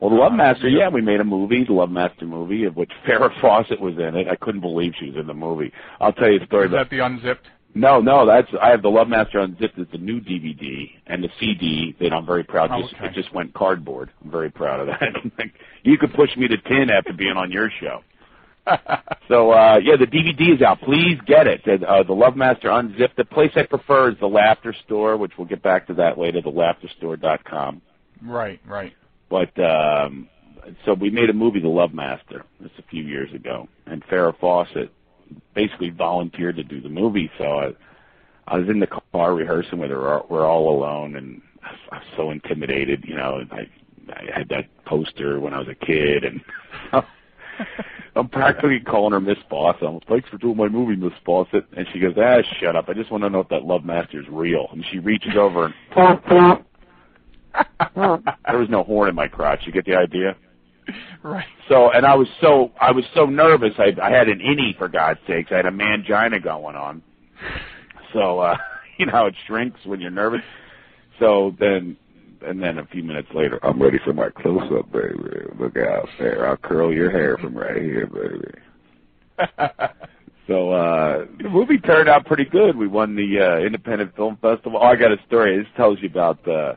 [0.00, 0.88] Well, the Love Uh, Master, yeah.
[0.88, 4.28] we made a movie, the Love Master movie, of which Farrah Fawcett was in it.
[4.28, 5.72] I couldn't believe she was in the movie.
[6.00, 7.46] I'll tell you a story Is about that the unzipped?
[7.76, 9.76] No, no, that's I have the Love Master Unzipped.
[9.78, 12.70] It's a new DVD and the CD that I'm very proud.
[12.72, 13.06] Oh, just, okay.
[13.06, 14.10] It just went cardboard.
[14.22, 15.00] I'm very proud of that.
[15.82, 18.00] you could push me to ten after being on your show.
[19.26, 20.80] So uh yeah, the DVD is out.
[20.82, 21.62] Please get it.
[21.64, 23.16] The, uh, the Love Master Unzipped.
[23.16, 26.42] The place I prefer is the Laughter Store, which we'll get back to that later.
[26.42, 27.80] TheLaughterStore.com.
[28.22, 28.92] right, right.
[29.30, 30.28] But um
[30.84, 34.38] so we made a movie, The Love Master, just a few years ago, and Farrah
[34.38, 34.92] Fawcett
[35.54, 37.30] basically volunteered to do the movie.
[37.38, 37.72] So I,
[38.46, 40.20] I was in the car rehearsing with her.
[40.28, 41.40] We're all alone, and
[41.90, 43.04] I was so intimidated.
[43.06, 43.68] You know, I
[44.12, 46.40] I had that poster when I was a kid, and
[48.16, 49.76] I'm practically calling her Miss Boss.
[49.82, 51.48] I'm like, thanks for doing my movie, Miss Boss.
[51.52, 52.88] And she goes, ah, shut up.
[52.88, 54.68] I just want to know if that Love Master is real.
[54.72, 55.74] And she reaches over and
[57.96, 59.60] there was no horn in my crotch.
[59.66, 60.36] You get the idea?
[61.22, 61.46] Right.
[61.70, 63.72] So, and I was so, I was so nervous.
[63.78, 65.50] I, I had an innie for God's sakes.
[65.50, 67.02] I had a mangina going on.
[68.12, 68.58] So, uh,
[68.98, 70.42] you know how it shrinks when you're nervous.
[71.18, 71.96] So then,
[72.46, 75.16] and then a few minutes later, I'm ready for my close up, baby.
[75.58, 76.48] Look out there.
[76.48, 78.54] I'll curl your hair from right here, baby.
[80.46, 82.76] so, uh, the movie turned out pretty good.
[82.76, 84.78] We won the, uh, Independent Film Festival.
[84.80, 85.58] Oh, I got a story.
[85.58, 86.74] This tells you about, uh,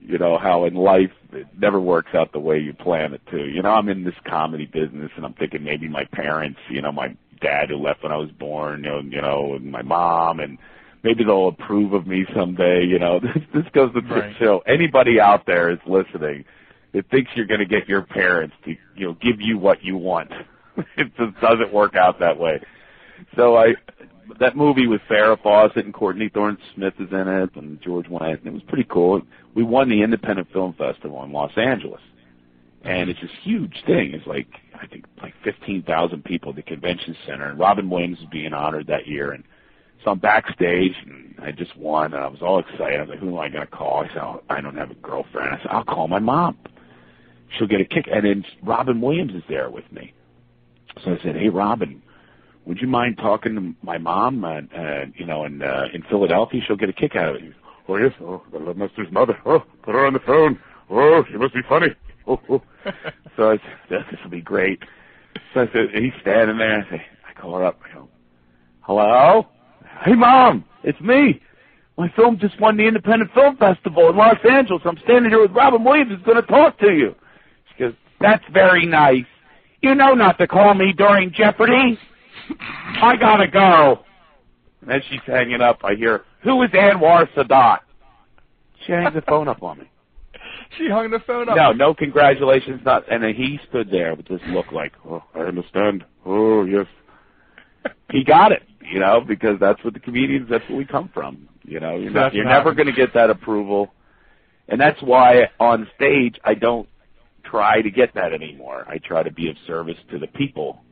[0.00, 3.46] you know, how in life it never works out the way you plan it to.
[3.46, 6.92] You know, I'm in this comedy business and I'm thinking maybe my parents, you know,
[6.92, 10.40] my dad who left when I was born, you know, you know, and my mom
[10.40, 10.58] and
[11.02, 13.20] maybe they'll approve of me someday, you know.
[13.34, 14.34] This this goes to Right.
[14.38, 16.44] show anybody out there is listening
[16.92, 19.96] that thinks you're going to get your parents to, you know, give you what you
[19.96, 20.30] want.
[20.96, 22.60] it just doesn't work out that way.
[23.36, 23.74] So I
[24.38, 28.38] that movie with Farrah Fawcett and Courtney Thorne Smith is in it and George Wendt.
[28.38, 29.22] and It was pretty cool.
[29.54, 32.00] We won the Independent Film Festival in Los Angeles.
[32.82, 34.12] And it's this huge thing.
[34.14, 34.46] It's like
[34.80, 38.54] I think like fifteen thousand people at the convention center and Robin Williams is being
[38.54, 39.44] honored that year and
[40.04, 42.98] so I'm backstage and I just won and I was all excited.
[42.98, 44.04] I was like, Who am I gonna call?
[44.04, 45.54] I said, oh, I don't have a girlfriend.
[45.54, 46.58] I said, I'll call my mom.
[47.56, 50.12] She'll get a kick and then Robin Williams is there with me.
[51.04, 52.02] So I said, Hey Robin,
[52.66, 56.60] would you mind talking to my mom uh, uh you know in uh in Philadelphia?
[56.66, 57.52] She'll get a kick out of it.
[57.88, 59.36] Oh yes, oh the love master's mother.
[59.44, 60.58] Oh, put her on the phone.
[60.90, 61.88] Oh, she must be funny.
[62.26, 62.62] Oh, oh.
[63.36, 63.56] so I
[63.88, 64.82] said, this will be great.
[65.54, 66.84] So I said, he's standing there.
[66.86, 67.80] I say, I call her up.
[67.88, 68.08] I go,
[68.80, 69.46] hello?
[70.04, 71.42] Hey mom, it's me.
[71.98, 74.82] My film just won the Independent Film Festival in Los Angeles.
[74.86, 77.14] I'm standing here with Robin Williams who's going to talk to you.
[77.68, 79.26] She goes, that's very nice.
[79.82, 81.98] You know not to call me during Jeopardy.
[83.02, 84.00] I gotta go.
[84.80, 87.80] And as she's hanging up, I hear, who is Anwar Sadat?
[88.86, 89.84] She hangs the phone up on me.
[90.78, 91.56] She hung the phone up.
[91.56, 93.02] No, no congratulations, not.
[93.12, 96.04] And then he stood there with this look like, oh, I understand.
[96.24, 96.86] Oh, yes.
[98.12, 101.48] he got it, you know, because that's what the comedians, that's where we come from.
[101.62, 103.92] You know, you're, not, you're never going to get that approval.
[104.68, 106.88] And that's why on stage, I don't
[107.44, 108.86] try to get that anymore.
[108.88, 110.82] I try to be of service to the people,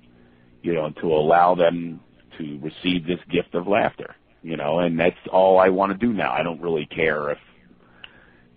[0.62, 2.00] you know, and to allow them
[2.38, 6.12] to receive this gift of laughter, you know, and that's all I want to do
[6.12, 6.32] now.
[6.32, 7.38] I don't really care if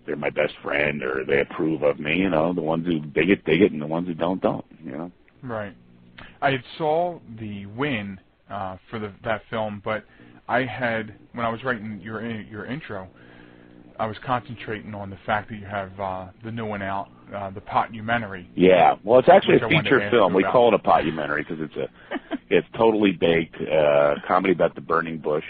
[0.06, 3.30] they're my best friend or they approve of me, you know, the ones who dig
[3.30, 5.12] it, dig it, and the ones who don't, don't, you know.
[5.42, 5.74] Right.
[6.40, 8.18] I saw the win
[8.52, 10.04] uh, for the, that film, but
[10.48, 13.08] I had when I was writing your your intro,
[13.98, 17.50] I was concentrating on the fact that you have uh, the new one out, uh,
[17.50, 18.48] the Potumentary.
[18.54, 20.34] Yeah, well, it's actually a I wanted to feature film.
[20.34, 21.88] We call it a potumentary because it's a
[22.50, 25.44] it's totally baked uh, comedy about the burning bush.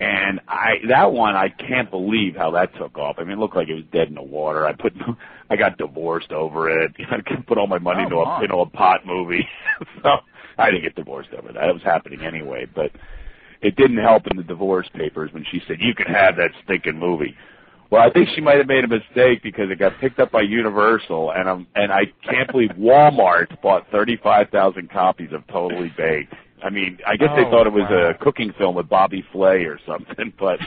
[0.00, 3.16] And I that one I can't believe how that took off.
[3.18, 4.66] I mean, it looked like it was dead in the water.
[4.66, 4.92] I put
[5.50, 6.92] I got divorced over it.
[7.10, 9.46] I put all my money Oh, into a into a pot movie.
[10.02, 10.16] so
[10.58, 11.68] I didn't get divorced over that.
[11.68, 12.90] It was happening anyway, but
[13.60, 16.98] it didn't help in the divorce papers when she said you can have that stinking
[16.98, 17.34] movie.
[17.90, 20.40] Well, I think she might have made a mistake because it got picked up by
[20.40, 25.92] Universal, and I'm and I can't believe Walmart bought thirty five thousand copies of Totally
[25.96, 26.32] Baked.
[26.64, 28.10] I mean, I guess they Oh, thought it was wow.
[28.10, 30.58] a cooking film with Bobby Flay or something, but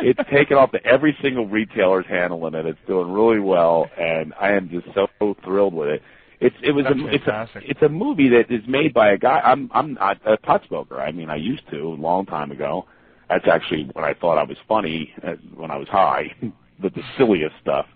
[0.00, 2.66] it's taken off to every single retailer's handling it.
[2.66, 5.06] It's doing really well, and I am just so
[5.44, 6.02] thrilled with it.
[6.40, 9.18] It's it was That's a it's a it's a movie that is made by a
[9.18, 9.40] guy.
[9.40, 10.98] I'm I'm not a pot smoker.
[10.98, 12.86] I mean, I used to a long time ago.
[13.28, 16.34] That's actually when I thought I was funny uh, when I was high,
[16.80, 17.86] but the silliest stuff.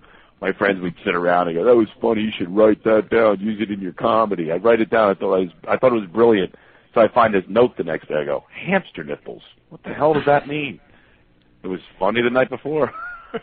[0.43, 2.21] My friends would sit around and go, "That was funny.
[2.21, 3.41] You should write that down.
[3.41, 5.11] Use it in your comedy." I'd write it down.
[5.11, 6.55] I thought I was I thought it was brilliant.
[6.93, 8.17] So I find this note the next day.
[8.17, 9.43] I go, "Hamster nipples.
[9.71, 10.81] What the hell does that mean?"
[11.63, 12.93] It was funny the night before.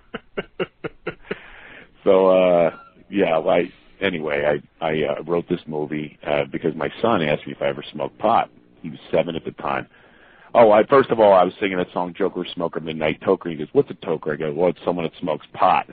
[2.04, 2.78] so uh
[3.10, 3.72] yeah, I
[4.02, 7.68] anyway, I I uh, wrote this movie uh because my son asked me if I
[7.68, 8.50] ever smoked pot.
[8.82, 9.88] He was 7 at the time.
[10.54, 13.50] Oh, I first of all, I was singing that song Joker Smoker Midnight Toker.
[13.50, 15.88] He goes, "What's a toker?" I go, "Well, it's someone that smokes pot."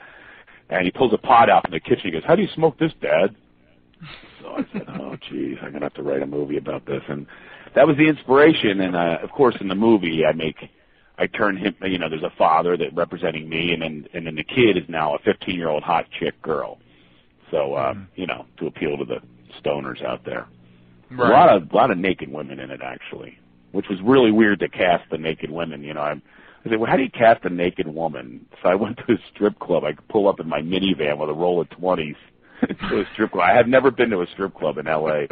[0.69, 2.01] And he pulls a pot out from the kitchen.
[2.03, 3.35] He goes, "How do you smoke this, Dad?"
[4.41, 7.25] So I said, "Oh, geez, I'm gonna have to write a movie about this." And
[7.73, 8.81] that was the inspiration.
[8.81, 10.57] And uh, of course, in the movie, I make
[11.17, 11.75] I turn him.
[11.81, 14.83] You know, there's a father that representing me, and then and then the kid is
[14.89, 16.79] now a 15 year old hot chick girl.
[17.51, 19.19] So uh, you know, to appeal to the
[19.63, 20.47] stoners out there.
[21.11, 23.37] A lot of a lot of naked women in it actually,
[23.71, 25.83] which was really weird to cast the naked women.
[25.83, 28.45] You know, I, I said, well, how do you cast a naked woman?
[28.61, 29.83] So I went to a strip club.
[29.83, 32.15] I could pull up in my minivan with a roll of twenties,
[32.89, 33.43] to a strip club.
[33.49, 35.27] I have never been to a strip club in L.A.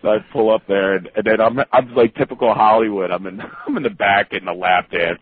[0.00, 3.10] So I pull up there, and, and then I'm I'm like typical Hollywood.
[3.10, 5.20] I'm in I'm in the back getting a lap dance,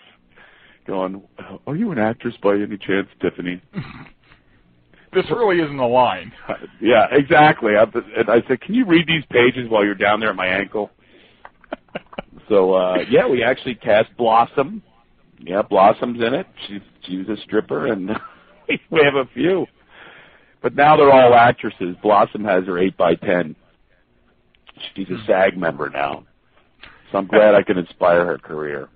[0.87, 1.23] going,
[1.67, 3.61] "Are you an actress by any chance, Tiffany?"
[5.17, 6.31] This really isn't a line.
[6.81, 7.73] yeah, exactly.
[7.75, 7.85] I,
[8.19, 10.91] and I said, "Can you read these pages while you're down there at my ankle?"
[12.51, 14.83] so uh yeah, we actually cast Blossom.
[15.39, 16.47] Yeah, Blossom's in it.
[16.69, 18.11] She's she was a stripper, and
[18.91, 19.65] we have a few.
[20.63, 21.97] But now they're all actresses.
[22.03, 23.57] Blossom has her eight by ten.
[24.95, 26.27] She's a SAG member now,
[27.11, 28.91] so I'm glad I can inspire her career.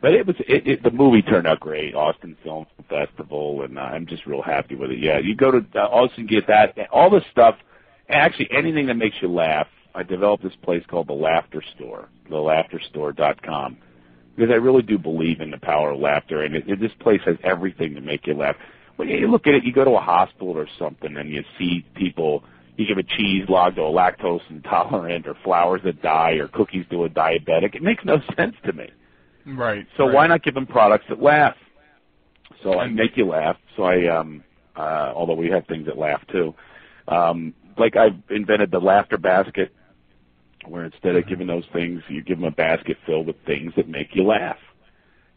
[0.00, 3.82] But it was it, it, the movie turned out great, Austin Film Festival, and uh,
[3.82, 5.00] I'm just real happy with it.
[5.00, 7.56] Yeah, you go to uh, Austin, get that all the stuff.
[8.08, 9.66] Actually, anything that makes you laugh.
[9.94, 13.78] I developed this place called the Laughter Store, thelaughterstore.com,
[14.36, 17.20] because I really do believe in the power of laughter, and it, it, this place
[17.24, 18.54] has everything to make you laugh.
[18.96, 21.84] When you look at it, you go to a hospital or something, and you see
[21.96, 22.44] people
[22.76, 26.86] you give a cheese log to a lactose intolerant or flowers that die or cookies
[26.90, 27.74] to a diabetic.
[27.74, 28.88] It makes no sense to me.
[29.56, 29.86] Right.
[29.96, 30.14] So right.
[30.14, 31.56] why not give them products that laugh?
[32.62, 33.56] So I make you laugh.
[33.76, 34.42] So I, um,
[34.76, 36.54] uh, although we have things that laugh too.
[37.06, 39.72] Um, like I've invented the laughter basket,
[40.66, 43.88] where instead of giving those things, you give them a basket filled with things that
[43.88, 44.58] make you laugh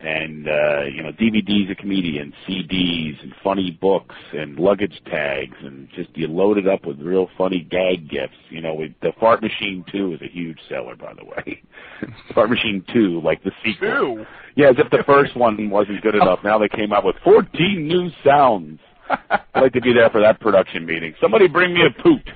[0.04, 5.88] and uh, you know DVDs of comedians, CDs, and funny books, and luggage tags, and
[5.95, 8.38] just you load it up with real funny gag gifts.
[8.49, 11.62] You know, with the Fart Machine Two is a huge seller, by the way.
[12.34, 13.89] Fart Machine Two, like the sequel.
[14.18, 14.26] Two.
[14.56, 16.39] Yeah, as if the first one wasn't good enough.
[16.43, 18.80] Now they came out with 14 new sounds.
[19.10, 21.14] I'd like to be there for that production meeting.
[21.22, 22.28] Somebody bring me a poot.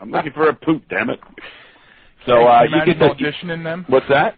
[0.00, 1.20] I'm looking for a poot, damn it.
[2.26, 3.84] So uh, you, you get the auditioning them.
[3.88, 4.36] What's that?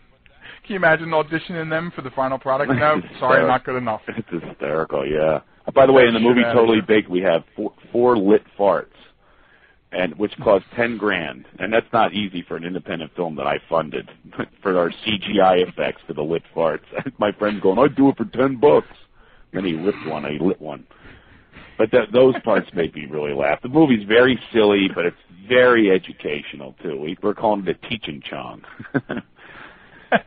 [0.65, 2.73] Can you imagine auditioning them for the final product?
[2.73, 4.01] No, sorry, not good enough.
[4.09, 5.41] It's hysterical, yeah.
[5.67, 8.87] Uh, By the way, in the movie Totally Baked, we have four, four lit farts,
[9.93, 13.59] and which cost ten grand, and that's not easy for an independent film that I
[13.69, 14.09] funded
[14.63, 16.85] for our CGI effects for the lit farts.
[17.19, 18.89] My friend going, I'd do it for ten bucks.
[19.53, 20.87] Then he ripped one, he lit one.
[21.77, 23.61] But th- those parts make me really laugh.
[23.63, 26.99] The movie's very silly, but it's very educational too.
[26.99, 28.63] We, we're calling it a teaching chong.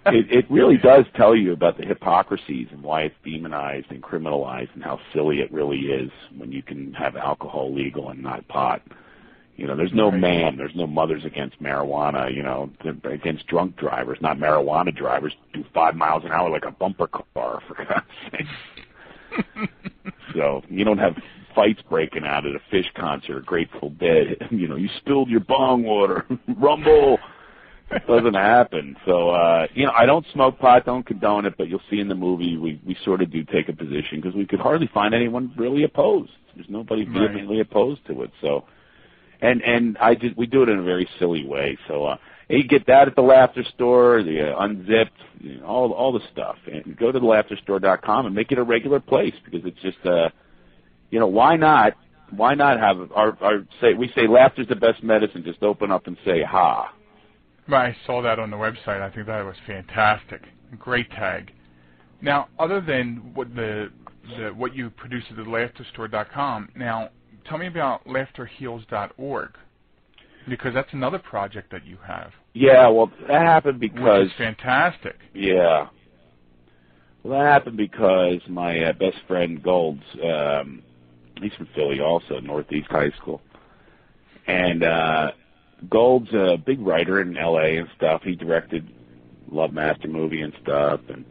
[0.07, 4.73] It, it really does tell you about the hypocrisies and why it's demonized and criminalized
[4.73, 8.81] and how silly it really is when you can have alcohol legal and not pot.
[9.55, 10.19] You know, there's no Right.
[10.19, 12.69] man, there's no mothers against marijuana, you know,
[13.03, 17.61] against drunk drivers, not marijuana drivers do five miles an hour like a bumper car,
[17.67, 19.69] for God's sake.
[20.35, 21.15] so you don't have
[21.55, 24.47] fights breaking out at a Phish concert, a Grateful Dead.
[24.51, 26.25] You know, you spilled your bong water,
[26.57, 27.17] rumble.
[27.89, 28.97] It doesn't happen.
[29.05, 32.07] So, uh, you know, I don't smoke pot, don't condone it, but you'll see in
[32.09, 35.13] the movie we we sort of do take a position because we could hardly find
[35.13, 36.31] anyone really opposed.
[36.55, 37.13] There's nobody Right.
[37.13, 38.31] vehemently opposed to it.
[38.41, 38.65] So,
[39.41, 41.77] and and I just we do it in a very silly way.
[41.87, 42.17] So, uh,
[42.49, 46.25] you get that at the Laughter Store, the uh, Unzipped, you know, all all the
[46.31, 50.05] stuff, and go to the laughterstore.com and make it a regular place because it's just
[50.05, 50.29] uh,
[51.09, 51.93] you know, why not?
[52.31, 55.43] Why not have our our say we say laughter's the best medicine.
[55.45, 56.93] Just open up and say ha.
[57.69, 59.01] Right, I saw that on the website.
[59.01, 60.41] I think that was fantastic.
[60.79, 61.51] Great tag.
[62.21, 63.91] Now, other than what the,
[64.37, 67.09] the what you produce at the laughterstore.com, now
[67.47, 69.49] tell me about laughterheals.org
[70.47, 75.15] because that's another project that you have, Yeah, well, that happened which because is fantastic.
[75.33, 75.87] Yeah.
[77.23, 80.81] Well, that happened because my uh, best friend Golds, um,
[81.41, 83.41] he's from Philly also, Northeast High School,
[84.47, 85.31] and uh,
[85.89, 87.77] Gold's a big writer in L.A.
[87.77, 88.21] and stuff.
[88.23, 88.87] He directed
[89.51, 91.23] Love Master movie and stuff, and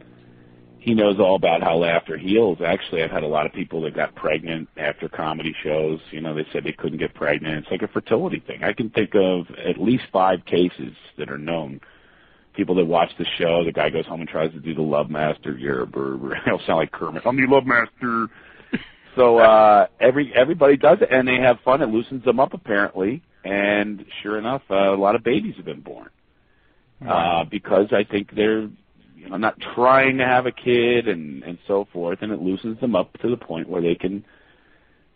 [0.79, 2.59] he knows all about how laughter heals.
[2.65, 5.99] Actually, I've had a lot of people that got pregnant after comedy shows.
[6.11, 7.57] You know, they said they couldn't get pregnant.
[7.57, 8.63] It's like a fertility thing.
[8.63, 11.81] I can think of at least five cases that are known
[12.55, 13.65] people that watch the show.
[13.65, 15.57] The guy goes home and tries to do the Love Master.
[15.81, 16.35] A burr.
[16.45, 17.23] He'll sound like Kermit.
[17.25, 18.27] I'm the Love Master.
[19.17, 21.81] So uh, every everybody does it, and they have fun.
[21.81, 25.81] It loosens them up apparently, and sure enough, uh, a lot of babies have been
[25.81, 26.09] born.
[27.05, 28.61] Uh, because I think they're
[29.15, 32.79] you know not trying to have a kid and and so forth, and it loosens
[32.79, 34.25] them up to the point where they can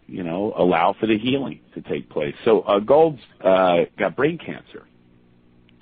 [0.06, 2.36] you know allow for the healing to take place.
[2.46, 4.86] So uh, Gold's uh, got brain cancer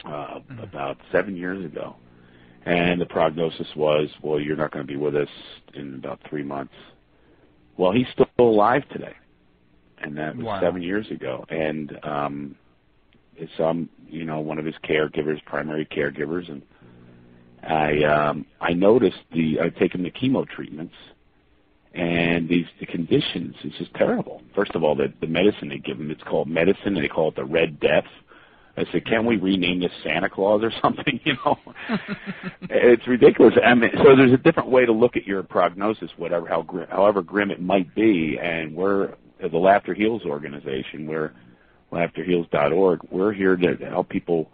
[0.06, 1.98] uh, about seven years ago,
[2.66, 5.30] and the prognosis was, well, you're not going to be with us
[5.74, 6.74] in about three months.
[7.78, 9.16] Well, he's still alive today,
[10.02, 10.60] and that was Wow.
[10.62, 11.46] seven years ago.
[11.50, 12.56] And um,
[13.58, 16.62] so I'm, you know, one of his caregivers, primary caregivers, and
[17.64, 20.96] I um, I noticed the I take him to chemo treatments,
[21.94, 24.42] and these the conditions it's just terrible.
[24.56, 27.30] First of all, the the medicine they give him it's called medicine, and they call
[27.30, 28.06] it the Red Death.
[28.78, 31.20] I said, can we rename this Santa Claus or something?
[31.26, 31.58] You know,
[32.62, 33.56] it's ridiculous.
[33.62, 36.88] I mean, so there's a different way to look at your prognosis, whatever how grim,
[36.90, 38.40] however grim it might be.
[38.42, 41.08] And we're the Laughter Heals organization.
[41.08, 41.32] We're
[41.92, 43.02] laughterheals.org.
[43.10, 44.52] We're here to help people.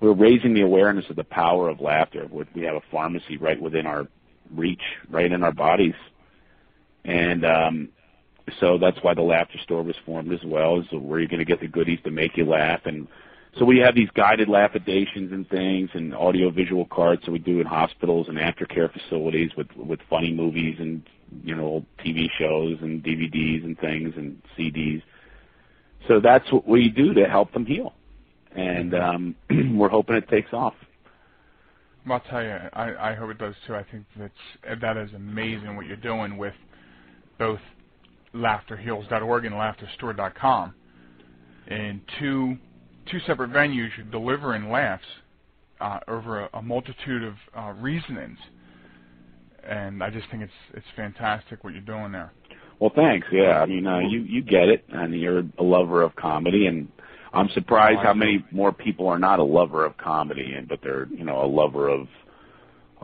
[0.00, 2.26] We're raising the awareness of the power of laughter.
[2.30, 4.06] We have a pharmacy right within our
[4.54, 5.94] reach, right in our bodies,
[7.04, 7.88] and um,
[8.58, 10.80] so that's why the laughter store was formed as well.
[10.80, 13.06] Is where you're going to get the goodies to make you laugh and
[13.58, 17.60] so we have these guided lapidations and things and audio visual cards that we do
[17.60, 21.02] in hospitals and aftercare facilities with with funny movies and
[21.42, 25.02] you know TV shows and DVDs and things and CDs.
[26.08, 27.94] So that's what we do to help them heal,
[28.54, 29.36] and um,
[29.76, 30.74] we're hoping it takes off.
[32.06, 33.74] Well, I'll tell you, I, I hope it does too.
[33.74, 36.54] I think that's that is amazing what you're doing with
[37.38, 37.60] both
[38.32, 40.74] laughterheals.org and laughterstore.com,
[41.66, 42.56] and two
[43.06, 45.04] two separate venues you're delivering laughs
[45.80, 48.38] uh, over a, a, multitude of uh, reasonings,
[49.66, 52.32] and I just think it's it's fantastic what you're doing there.
[52.78, 53.26] Well, thanks.
[53.32, 56.88] Yeah, I mean, uh, you you get it, and you're a lover of comedy, and
[57.32, 61.06] I'm surprised how many more people are not a lover of comedy, and but they're
[61.06, 62.08] you know a lover of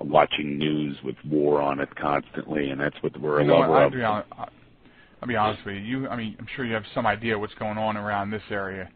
[0.00, 3.76] watching news with war on it constantly, and that's what we're you a know, lover
[3.76, 3.92] I, of.
[3.92, 4.28] Be honest,
[5.22, 5.80] I'll be honest with you.
[5.80, 8.90] You, I mean, I'm sure you have some idea what's going on around this area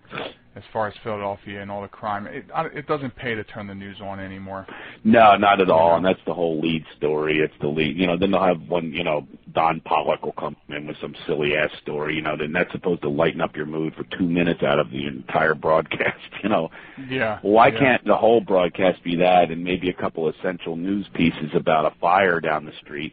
[0.56, 2.26] as far as Philadelphia and all the crime.
[2.26, 2.44] It,
[2.74, 4.66] it doesn't pay to turn the news on anymore.
[5.04, 5.96] No, not at all.
[5.96, 7.38] And that's the whole lead story.
[7.38, 7.96] It's the lead.
[7.96, 8.92] You know, then they'll have one.
[8.92, 12.16] You know, Don Polec will come in with some silly ass story.
[12.16, 14.90] You know, then that's supposed to lighten up your mood for two minutes out of
[14.90, 16.18] the entire broadcast.
[16.42, 16.70] You know.
[17.10, 17.38] Yeah.
[17.42, 17.78] Why yeah.
[17.78, 21.94] can't the whole broadcast be that, and maybe a couple essential news pieces about a
[22.00, 23.12] fire down the street?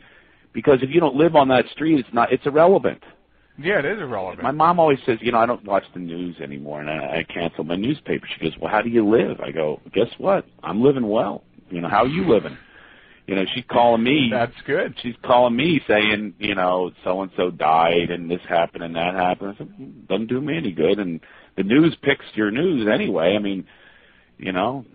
[0.53, 2.31] Because if you don't live on that street, it's not.
[2.31, 3.03] It's irrelevant.
[3.59, 4.43] Yeah, it is irrelevant.
[4.43, 7.33] My mom always says, you know, I don't watch the news anymore, and I, I
[7.33, 8.27] cancel my newspaper.
[8.33, 9.39] She goes, well, how do you live?
[9.41, 10.45] I go, guess what?
[10.61, 11.43] I'm living well.
[11.69, 12.55] You know, how are you living?
[13.25, 14.29] You know, she's calling me.
[14.31, 14.95] That's good.
[15.01, 19.15] She's calling me saying, you know, so and so died, and this happened, and that
[19.15, 19.55] happened.
[19.55, 20.99] I said, doesn't do me any good.
[20.99, 21.19] And
[21.55, 23.35] the news picks your news anyway.
[23.35, 23.65] I mean,
[24.37, 24.85] you know,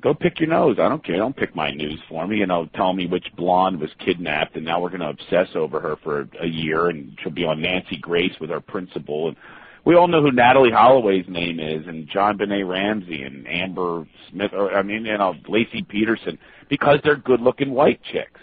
[0.00, 0.78] go pick your nose.
[0.78, 1.16] I don't care.
[1.16, 2.38] Don't pick my news for me.
[2.38, 5.80] You know, tell me which blonde was kidnapped, and now we're going to obsess over
[5.80, 9.28] her for a year, and she'll be on Nancy Grace with our principal.
[9.28, 9.36] And
[9.84, 14.74] we all know who Natalee Holloway's name is, and JonBenét Ramsey, and Amber Smith, or
[14.74, 16.38] I mean, you know, Laci Peterson,
[16.70, 18.40] because they're good-looking white chicks.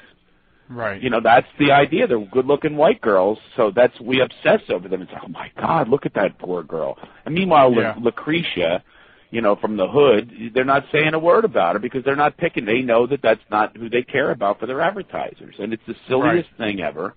[0.69, 1.01] Right.
[1.01, 2.05] You know, that's the idea.
[2.05, 5.01] They're good-looking white girls, so that's we obsess over them.
[5.01, 6.97] It's like, oh my God, look at that poor girl.
[7.25, 7.95] And meanwhile, Yeah.
[7.99, 8.83] Lucretia
[9.31, 12.37] you know, from the hood, they're not saying a word about her because they're not
[12.37, 12.65] picking.
[12.65, 15.95] They know that that's not who they care about for their advertisers, and it's the
[16.07, 17.15] silliest thing ever.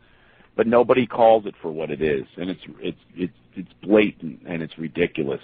[0.56, 4.62] But nobody calls it for what it is, and it's it's it's it's blatant and
[4.62, 5.40] it's ridiculous.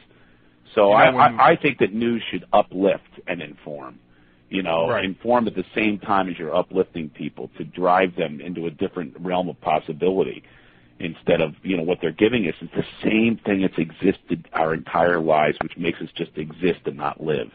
[0.76, 3.98] So You know, I, when- I I think that news should uplift and inform.
[4.48, 5.04] You know, Right.
[5.04, 9.14] inform at the same time as you're uplifting people to drive them into a different
[9.20, 10.42] realm of possibility
[11.00, 12.54] instead of you know what they're giving us.
[12.60, 16.96] It's the same thing that's existed our entire lives, which makes us just exist and
[16.96, 17.50] not live.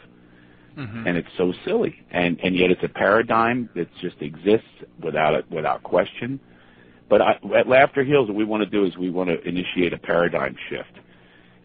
[0.77, 1.05] Mhm.
[1.07, 4.67] And it's so silly, and and yet it's a paradigm that just exists
[5.01, 6.39] without it without question.
[7.07, 9.93] But I, at Laughter Heals, what we want to do is we want to initiate
[9.93, 10.91] a paradigm shift.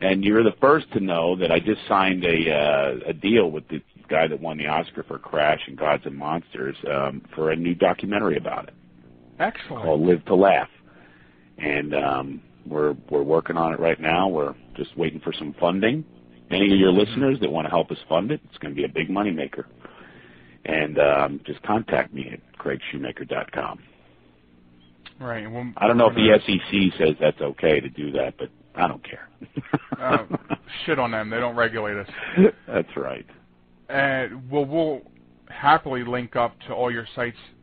[0.03, 3.67] And you're the first to know that I just signed a uh, a deal with
[3.69, 7.57] the guy that won the Oscar for Crash and Gods and Monsters um, for a
[7.57, 8.75] new documentary about it
[9.39, 9.85] Excellent.
[9.85, 10.69] called Live to Laugh.
[11.61, 14.29] And um, we're we're working on it right now.
[14.29, 16.05] We're just waiting for some funding.
[16.51, 18.85] Any of your listeners that want to help us fund it, it's going to be
[18.85, 19.67] a big money maker.
[20.65, 23.79] And um, just contact me at craigshoemaker.com.
[25.21, 25.45] Right.
[25.45, 28.49] and we'll- I don't know if the SEC says that's okay to do that, but
[28.75, 29.29] I don't care.
[29.99, 30.25] uh,
[30.85, 31.31] shit on them.
[31.31, 32.09] They don't regulate us.
[32.67, 33.27] that's right.
[33.89, 35.03] And well, we'll
[35.49, 37.60] happily link up to all your sites uh,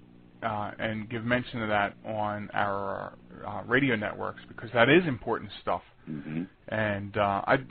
[0.79, 3.13] and give mention of that on our
[3.45, 5.81] uh, radio networks because that is important stuff.
[6.05, 7.65] hmm And uh, I'd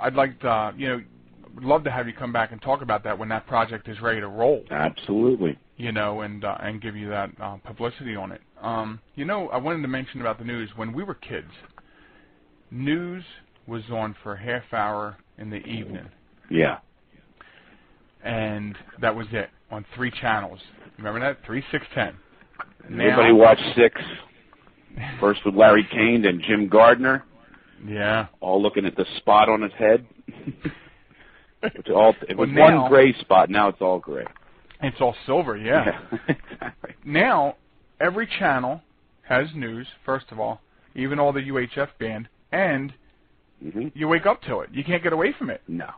[0.00, 1.00] I'd like to, uh, you know,
[1.54, 4.00] would love to have you come back and talk about that when that project is
[4.00, 4.62] ready to roll.
[4.70, 5.58] Absolutely.
[5.76, 8.40] You know, and uh, and give you that uh, publicity on it.
[8.62, 10.70] Um, you know, I wanted to mention about the news.
[10.76, 11.50] When we were kids,
[12.70, 13.24] news
[13.66, 16.08] was on for a half hour in the evening
[16.50, 16.78] Yeah.
[18.24, 20.58] and that was it on three channels.
[20.98, 21.38] Remember that?
[21.46, 22.14] Three, six, ten.
[22.84, 24.00] Everybody watched six.
[25.20, 27.22] First with Larry Kane, then Jim Gardner,
[27.86, 28.26] Yeah.
[28.40, 30.04] all looking at the spot on his head.
[31.62, 33.48] it's all it was now- one gray spot.
[33.50, 34.24] Now it's all gray.
[34.82, 36.00] It's all silver, yeah.
[36.28, 36.94] exactly.
[37.04, 37.56] Now,
[38.00, 38.80] every channel
[39.22, 39.86] has news.
[40.04, 40.60] First of all,
[40.94, 42.92] even all the UHF band, and
[43.62, 44.70] hmm you wake up to it.
[44.72, 45.62] You can't get away from it.
[45.68, 45.90] No.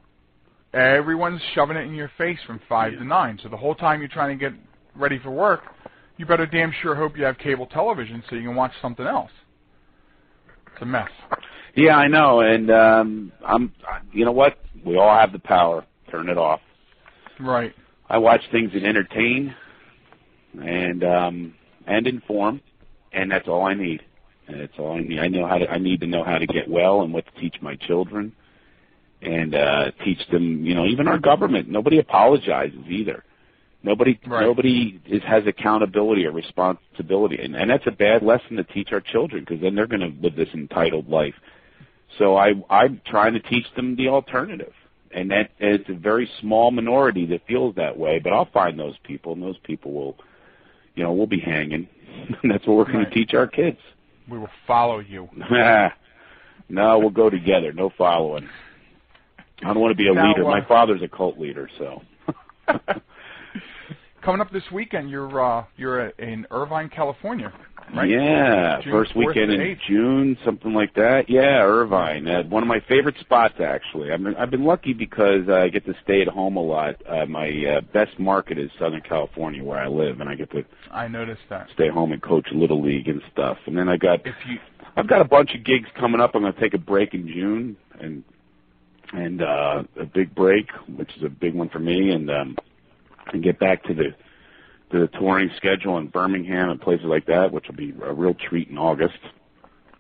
[0.72, 3.38] Everyone's shoving it in your face from five to nine.
[3.42, 4.58] So the whole time you're trying to get
[4.96, 5.62] ready for work,
[6.16, 9.30] you better damn sure hope you have cable television so you can watch something else.
[10.72, 11.08] It's a mess.
[11.74, 13.72] Yeah, I know, and um, I'm.
[14.12, 14.58] You know what?
[14.84, 15.84] We all have the power.
[16.10, 16.60] Turn it off.
[17.38, 17.72] Right.
[18.08, 19.54] I watch things that entertain
[20.60, 21.54] and um,
[21.86, 22.60] and inform,
[23.12, 24.02] and that's all I need.
[24.48, 25.20] And that's all I need.
[25.20, 25.70] I know how to.
[25.70, 28.32] I need to know how to get well and what to teach my children,
[29.22, 30.64] and uh, teach them.
[30.66, 31.68] You know, even our government.
[31.68, 33.24] Nobody apologizes either.
[33.82, 34.18] Nobody.
[34.26, 34.42] Right.
[34.44, 39.00] Nobody is, has accountability or responsibility, and, and that's a bad lesson to teach our
[39.00, 41.34] children because then they're going to live this entitled life.
[42.18, 44.72] So I, I'm trying to teach them the alternative
[45.12, 48.18] and that it's a very small minority that feels that way.
[48.22, 50.16] But I'll find those people, and those people will,
[50.94, 51.88] you know, we'll be hanging.
[52.42, 53.08] and that's what we're going Right.
[53.12, 53.78] to teach our kids.
[54.28, 55.28] We will follow you.
[56.68, 57.72] no, we'll go together.
[57.72, 58.48] No following.
[59.62, 60.44] I don't want to be a Now, leader.
[60.44, 62.02] uh, My father's a cult leader, so.
[64.22, 67.50] Coming up this weekend, you're uh, you're in Irvine, California,
[67.96, 68.10] right?
[68.10, 71.30] Yeah, June first weekend in June, something like that.
[71.30, 74.12] Yeah, Irvine, uh, one of my favorite spots actually.
[74.12, 76.96] I've been I've been lucky because I get to stay at home a lot.
[77.08, 80.64] Uh, my uh, best market is Southern California, where I live, and I get to
[80.90, 81.68] I noticed that.
[81.72, 83.56] stay home and coach little league and stuff.
[83.64, 84.58] And then I got If you
[84.96, 86.34] I've got a bunch of gigs coming up.
[86.34, 88.22] I'm going to take a break in June and
[89.12, 92.56] and uh a big break, which is a big one for me and um
[93.32, 94.14] and get back to the
[94.92, 98.34] to the touring schedule in Birmingham and places like that, which will be a real
[98.34, 99.18] treat in August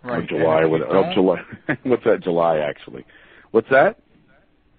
[0.02, 0.64] right, or July.
[0.64, 1.42] With, oh, July.
[1.84, 2.22] What's that?
[2.22, 3.04] July actually.
[3.52, 3.98] What's that?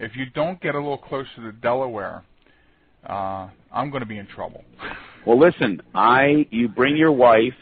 [0.01, 2.23] if you don't get a little closer to Delaware,
[3.07, 4.63] uh, I'm going to be in trouble.
[5.23, 7.53] Well, listen, I you bring your wife,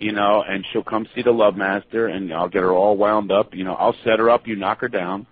[0.00, 3.30] you know, and she'll come see the Love Master, and I'll get her all wound
[3.30, 3.54] up.
[3.54, 4.48] You know, I'll set her up.
[4.48, 5.24] You knock her down,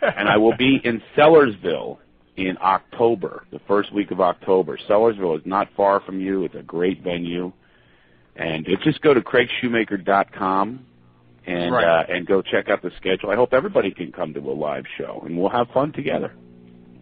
[0.00, 1.98] and I will be in Sellersville
[2.36, 4.78] in October, the first week of October.
[4.88, 6.44] Sellersville is not far from you.
[6.44, 7.52] It's a great venue,
[8.36, 10.86] and uh, just go to CraigShoemaker.com
[11.46, 11.84] and Right.
[11.84, 13.30] uh, and go check out the schedule.
[13.30, 16.32] I hope everybody can come to a live show, and we'll have fun together.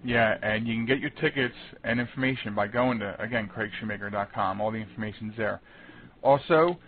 [0.02, 1.54] Yeah, and you can get your tickets
[1.84, 4.60] and information by going to again CraigShoemaker.com.
[4.60, 5.60] All the information's there.
[6.22, 6.78] Also,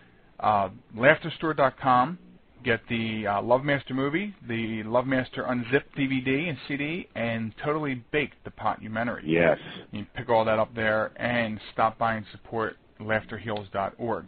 [0.40, 2.18] uh, LaughterStore.com.
[2.64, 8.04] Get the uh, Love Master movie, the Love Master Unzipped DVD and CD, and Totally
[8.12, 9.24] Baked the Potumentary.
[9.26, 9.58] Yes.
[9.90, 14.26] You can pick all that up there and stop by and support laughterheals.org.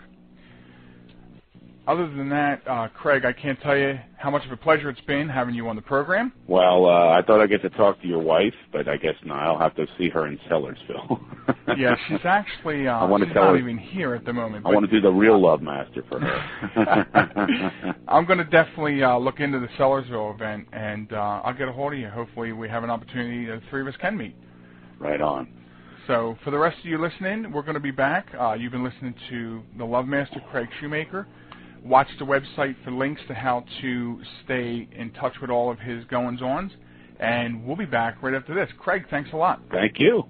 [1.86, 5.00] Other than that, uh, Craig, I can't tell you how much of a pleasure it's
[5.02, 6.32] been having you on the program.
[6.46, 9.42] Well, uh, I thought I'd get to talk to your wife, but I guess not.
[9.42, 11.20] I'll have to see her in Sellersville.
[11.76, 14.64] Yeah, she's actually uh, I wanna she's tell not her- even here at the moment.
[14.64, 17.94] I want to do the real Love Master for her.
[18.08, 21.72] I'm going to definitely uh, look into the Sellersville event, and uh, I'll get a
[21.72, 22.08] hold of you.
[22.08, 24.36] Hopefully, we have an opportunity the three of us can meet.
[24.98, 25.48] right on.
[26.06, 28.26] So, for the rest of you listening, we're going to be back.
[28.38, 31.26] Uh, you've been listening to the Love Master, Craig Shoemaker.
[31.84, 36.02] Watch the website for links to how to stay in touch with all of his
[36.06, 36.72] goings ons.
[37.20, 38.70] And we'll be back right after this.
[38.78, 39.60] Craig, thanks a lot.
[39.70, 40.24] Thank you.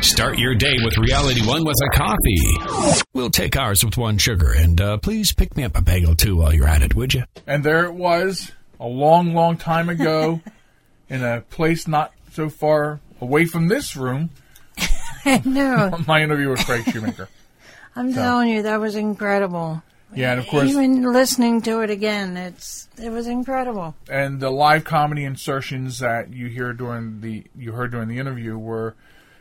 [0.00, 3.02] Start your day with Reality One with a coffee.
[3.14, 6.36] We'll take ours with one sugar, and uh, please pick me up a bagel too
[6.36, 7.24] while you're at it, would you?
[7.46, 10.40] And there it was, a long, long time ago,
[11.08, 14.30] in a place not so far away from this room.
[15.24, 15.96] I know.
[16.06, 17.28] My interview with Craig Shoemaker.
[17.96, 19.82] I'm telling you, that was incredible.
[20.14, 23.94] Yeah, and of course, Even listening to it again, it's it was incredible.
[24.10, 28.56] and the live comedy insertions that you hear during the you heard during the interview
[28.56, 28.94] were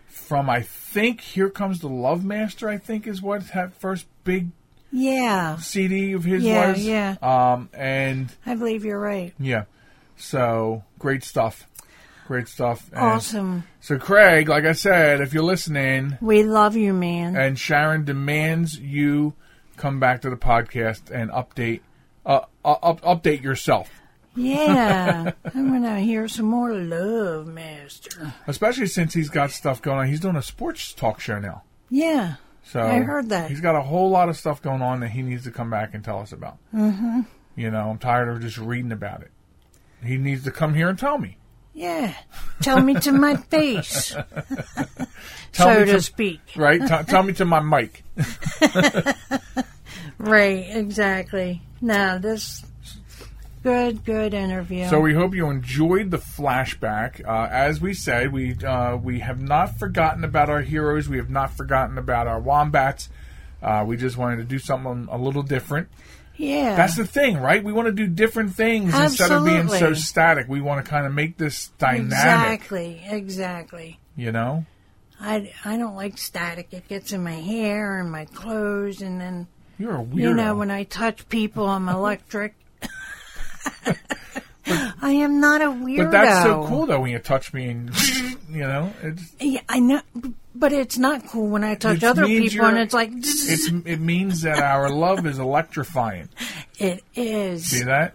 [0.07, 2.67] from I think Here Comes the Love Master.
[2.67, 4.49] I think is what that first big
[4.91, 6.85] Yeah, CD of his Yeah, was.
[6.85, 7.15] yeah.
[7.21, 9.33] Um, and I believe you're right.
[9.39, 9.63] yeah,
[10.17, 11.65] so great stuff.
[12.27, 12.89] Great stuff.
[12.91, 13.63] And Awesome.
[13.79, 17.37] So Craig, like I said, if you're listening, We love you, man.
[17.37, 19.33] and Sharen demands you
[19.77, 21.81] come back to the podcast and update
[22.25, 23.89] uh, uh, up, update yourself,
[24.35, 28.33] Yeah, I'm gonna hear some more Love Master.
[28.47, 30.07] especially since he's got stuff going on.
[30.07, 31.63] He's doing a sports talk show now.
[31.89, 33.49] Yeah, So I heard that.
[33.49, 35.93] he's got a whole lot of stuff going on that he needs to come back
[35.93, 36.57] and tell us about.
[36.75, 37.21] Mm-hmm.
[37.55, 39.31] You know, I'm tired of just reading about it.
[40.03, 41.37] He needs to come here and tell me.
[41.73, 42.13] yeah.
[42.61, 44.13] Tell me to my face,
[45.53, 46.41] Tell so me to, to- speak.
[46.55, 46.81] Right?
[46.81, 48.03] T- tell me to my mic.
[50.17, 51.61] Right, exactly.
[51.81, 52.65] Now this
[53.63, 54.87] good, good interview.
[54.87, 57.25] So we hope you enjoyed the flashback.
[57.27, 61.07] Uh, as we said, we uh, we have not forgotten about our heroes.
[61.07, 63.09] We have not forgotten about our wombats.
[63.61, 65.89] Uh, we just wanted to do something a little different.
[66.37, 66.75] Yeah.
[66.75, 67.63] That's the thing, right?
[67.63, 70.47] We want to do different things instead of being so static.
[70.47, 73.99] We want to kind of make this dynamic, Exactly, exactly.
[74.15, 74.65] you know?
[75.19, 76.67] I, I don't like static.
[76.71, 79.47] It gets in my hair and my clothes, and then
[79.79, 80.15] You're a weirdo.
[80.17, 82.53] you know when I touch people, I'm electric.
[84.99, 85.97] I am not a weirdo.
[86.05, 87.89] but that's so cool, though, when you touch me and,
[88.49, 88.91] you know?
[89.01, 90.01] It's, Yeah, I know,
[90.55, 94.41] but it's not cool when I touch other people, and it's like it's it means
[94.41, 96.27] that our love is electrifying.
[96.79, 97.67] it is.
[97.67, 98.13] See that?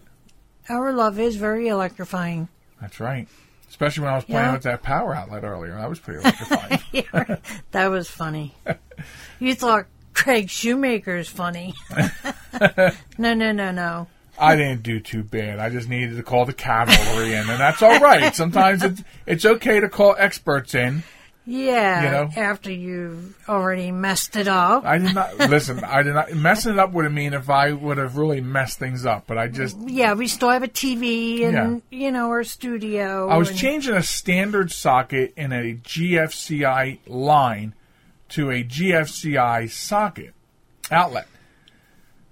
[0.69, 2.49] Our love is very electrifying.
[2.81, 3.29] That's right.
[3.71, 4.53] Especially when I was playing Yeah.
[4.53, 5.75] with that power outlet earlier.
[5.75, 6.81] That was pretty electrifying.
[7.71, 8.55] that was funny.
[9.41, 11.75] you thought Craig Shoemaker is funny.
[13.19, 14.07] no, no, no, no.
[14.39, 15.59] I didn't do too bad.
[15.59, 18.35] I just needed to call the cavalry in, and that's all right.
[18.35, 21.03] Sometimes it's it's okay to call experts in.
[21.45, 22.31] Yeah, You know?
[22.37, 24.85] after you've already messed it up.
[24.85, 25.83] I did not listen.
[25.83, 28.79] I did not messing it up would have mean if I would have really messed
[28.79, 29.27] things up.
[29.27, 33.29] But I just yeah, we still have a TV and you know our studio.
[33.29, 37.75] I was and- changing a standard socket in a GFCI line
[38.33, 40.35] to a GFCI socket
[40.91, 41.28] outlet,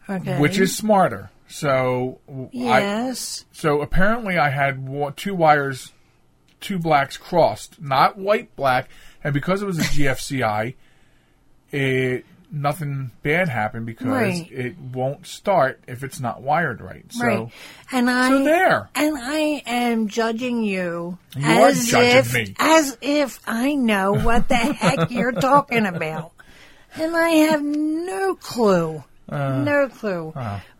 [0.09, 0.38] okay.
[0.38, 1.30] which is smarter.
[1.48, 3.44] So w- I, yes.
[3.53, 4.86] so apparently I had
[5.16, 5.92] two wires,
[6.61, 8.88] two blacks crossed, not white black,
[9.22, 10.74] and because it was a GFCI,
[11.70, 14.51] it nothing bad happened because Right.
[14.51, 17.05] it won't start if it's not wired right.
[17.11, 17.48] So right.
[17.92, 18.88] And I so there.
[18.94, 22.55] and I am judging you, You are as judging if me.
[22.59, 26.32] as if I know what the heck you're talking about.
[26.96, 29.05] And I have no clue.
[29.30, 30.32] no clue.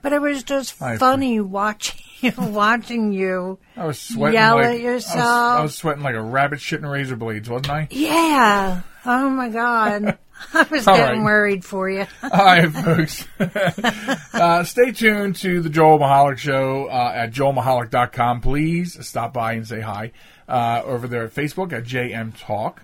[0.03, 2.01] but it was just Uh, I- funny watching
[2.37, 5.59] watching you I was sweating yell like at I was, yourself.
[5.59, 7.89] I was sweating like a rabbit shitting razor blades, wasn't I?
[7.91, 8.81] Yeah.
[9.07, 10.19] Oh my God.
[10.55, 11.25] I was All getting right.
[11.25, 12.07] worried for you.
[12.23, 13.27] All right, folks.
[14.35, 18.41] uh, stay tuned to the Joel Michalec Show uh, at joelmichalec.com.
[18.41, 20.13] Please stop by and say hi
[20.49, 22.83] uh, over there at Facebook at JM Talk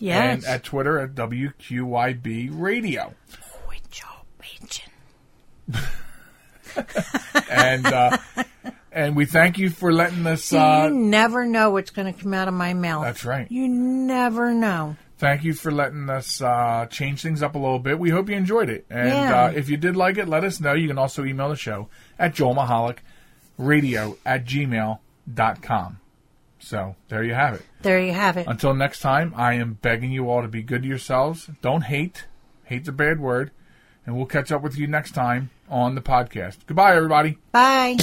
[0.00, 0.44] Yes.
[0.44, 3.14] and at Twitter at WQYB Radio.
[7.50, 8.16] and uh,
[8.92, 10.44] and we thank you for letting us.
[10.44, 13.04] See, Uh, you never know what's going to come out of my mouth.
[13.04, 13.50] That's right.
[13.50, 14.96] You never know.
[15.18, 17.98] Thank you for letting us uh, change things up a little bit.
[17.98, 18.86] We hope you enjoyed it.
[18.88, 19.44] And Yeah.
[19.46, 20.74] uh, if you did like it, let us know.
[20.74, 21.88] You can also email the show
[22.18, 25.98] at joelmichalec.radio at gmail.com.
[26.60, 27.62] So there you have it.
[27.82, 28.46] There you have it.
[28.48, 31.50] Until next time, I am begging you all to be good to yourselves.
[31.62, 32.26] Don't hate.
[32.64, 33.50] Hate's a bad word.
[34.06, 36.58] And we'll catch up with you next time on the podcast.
[36.66, 37.38] Goodbye, everybody.
[37.52, 37.96] Bye.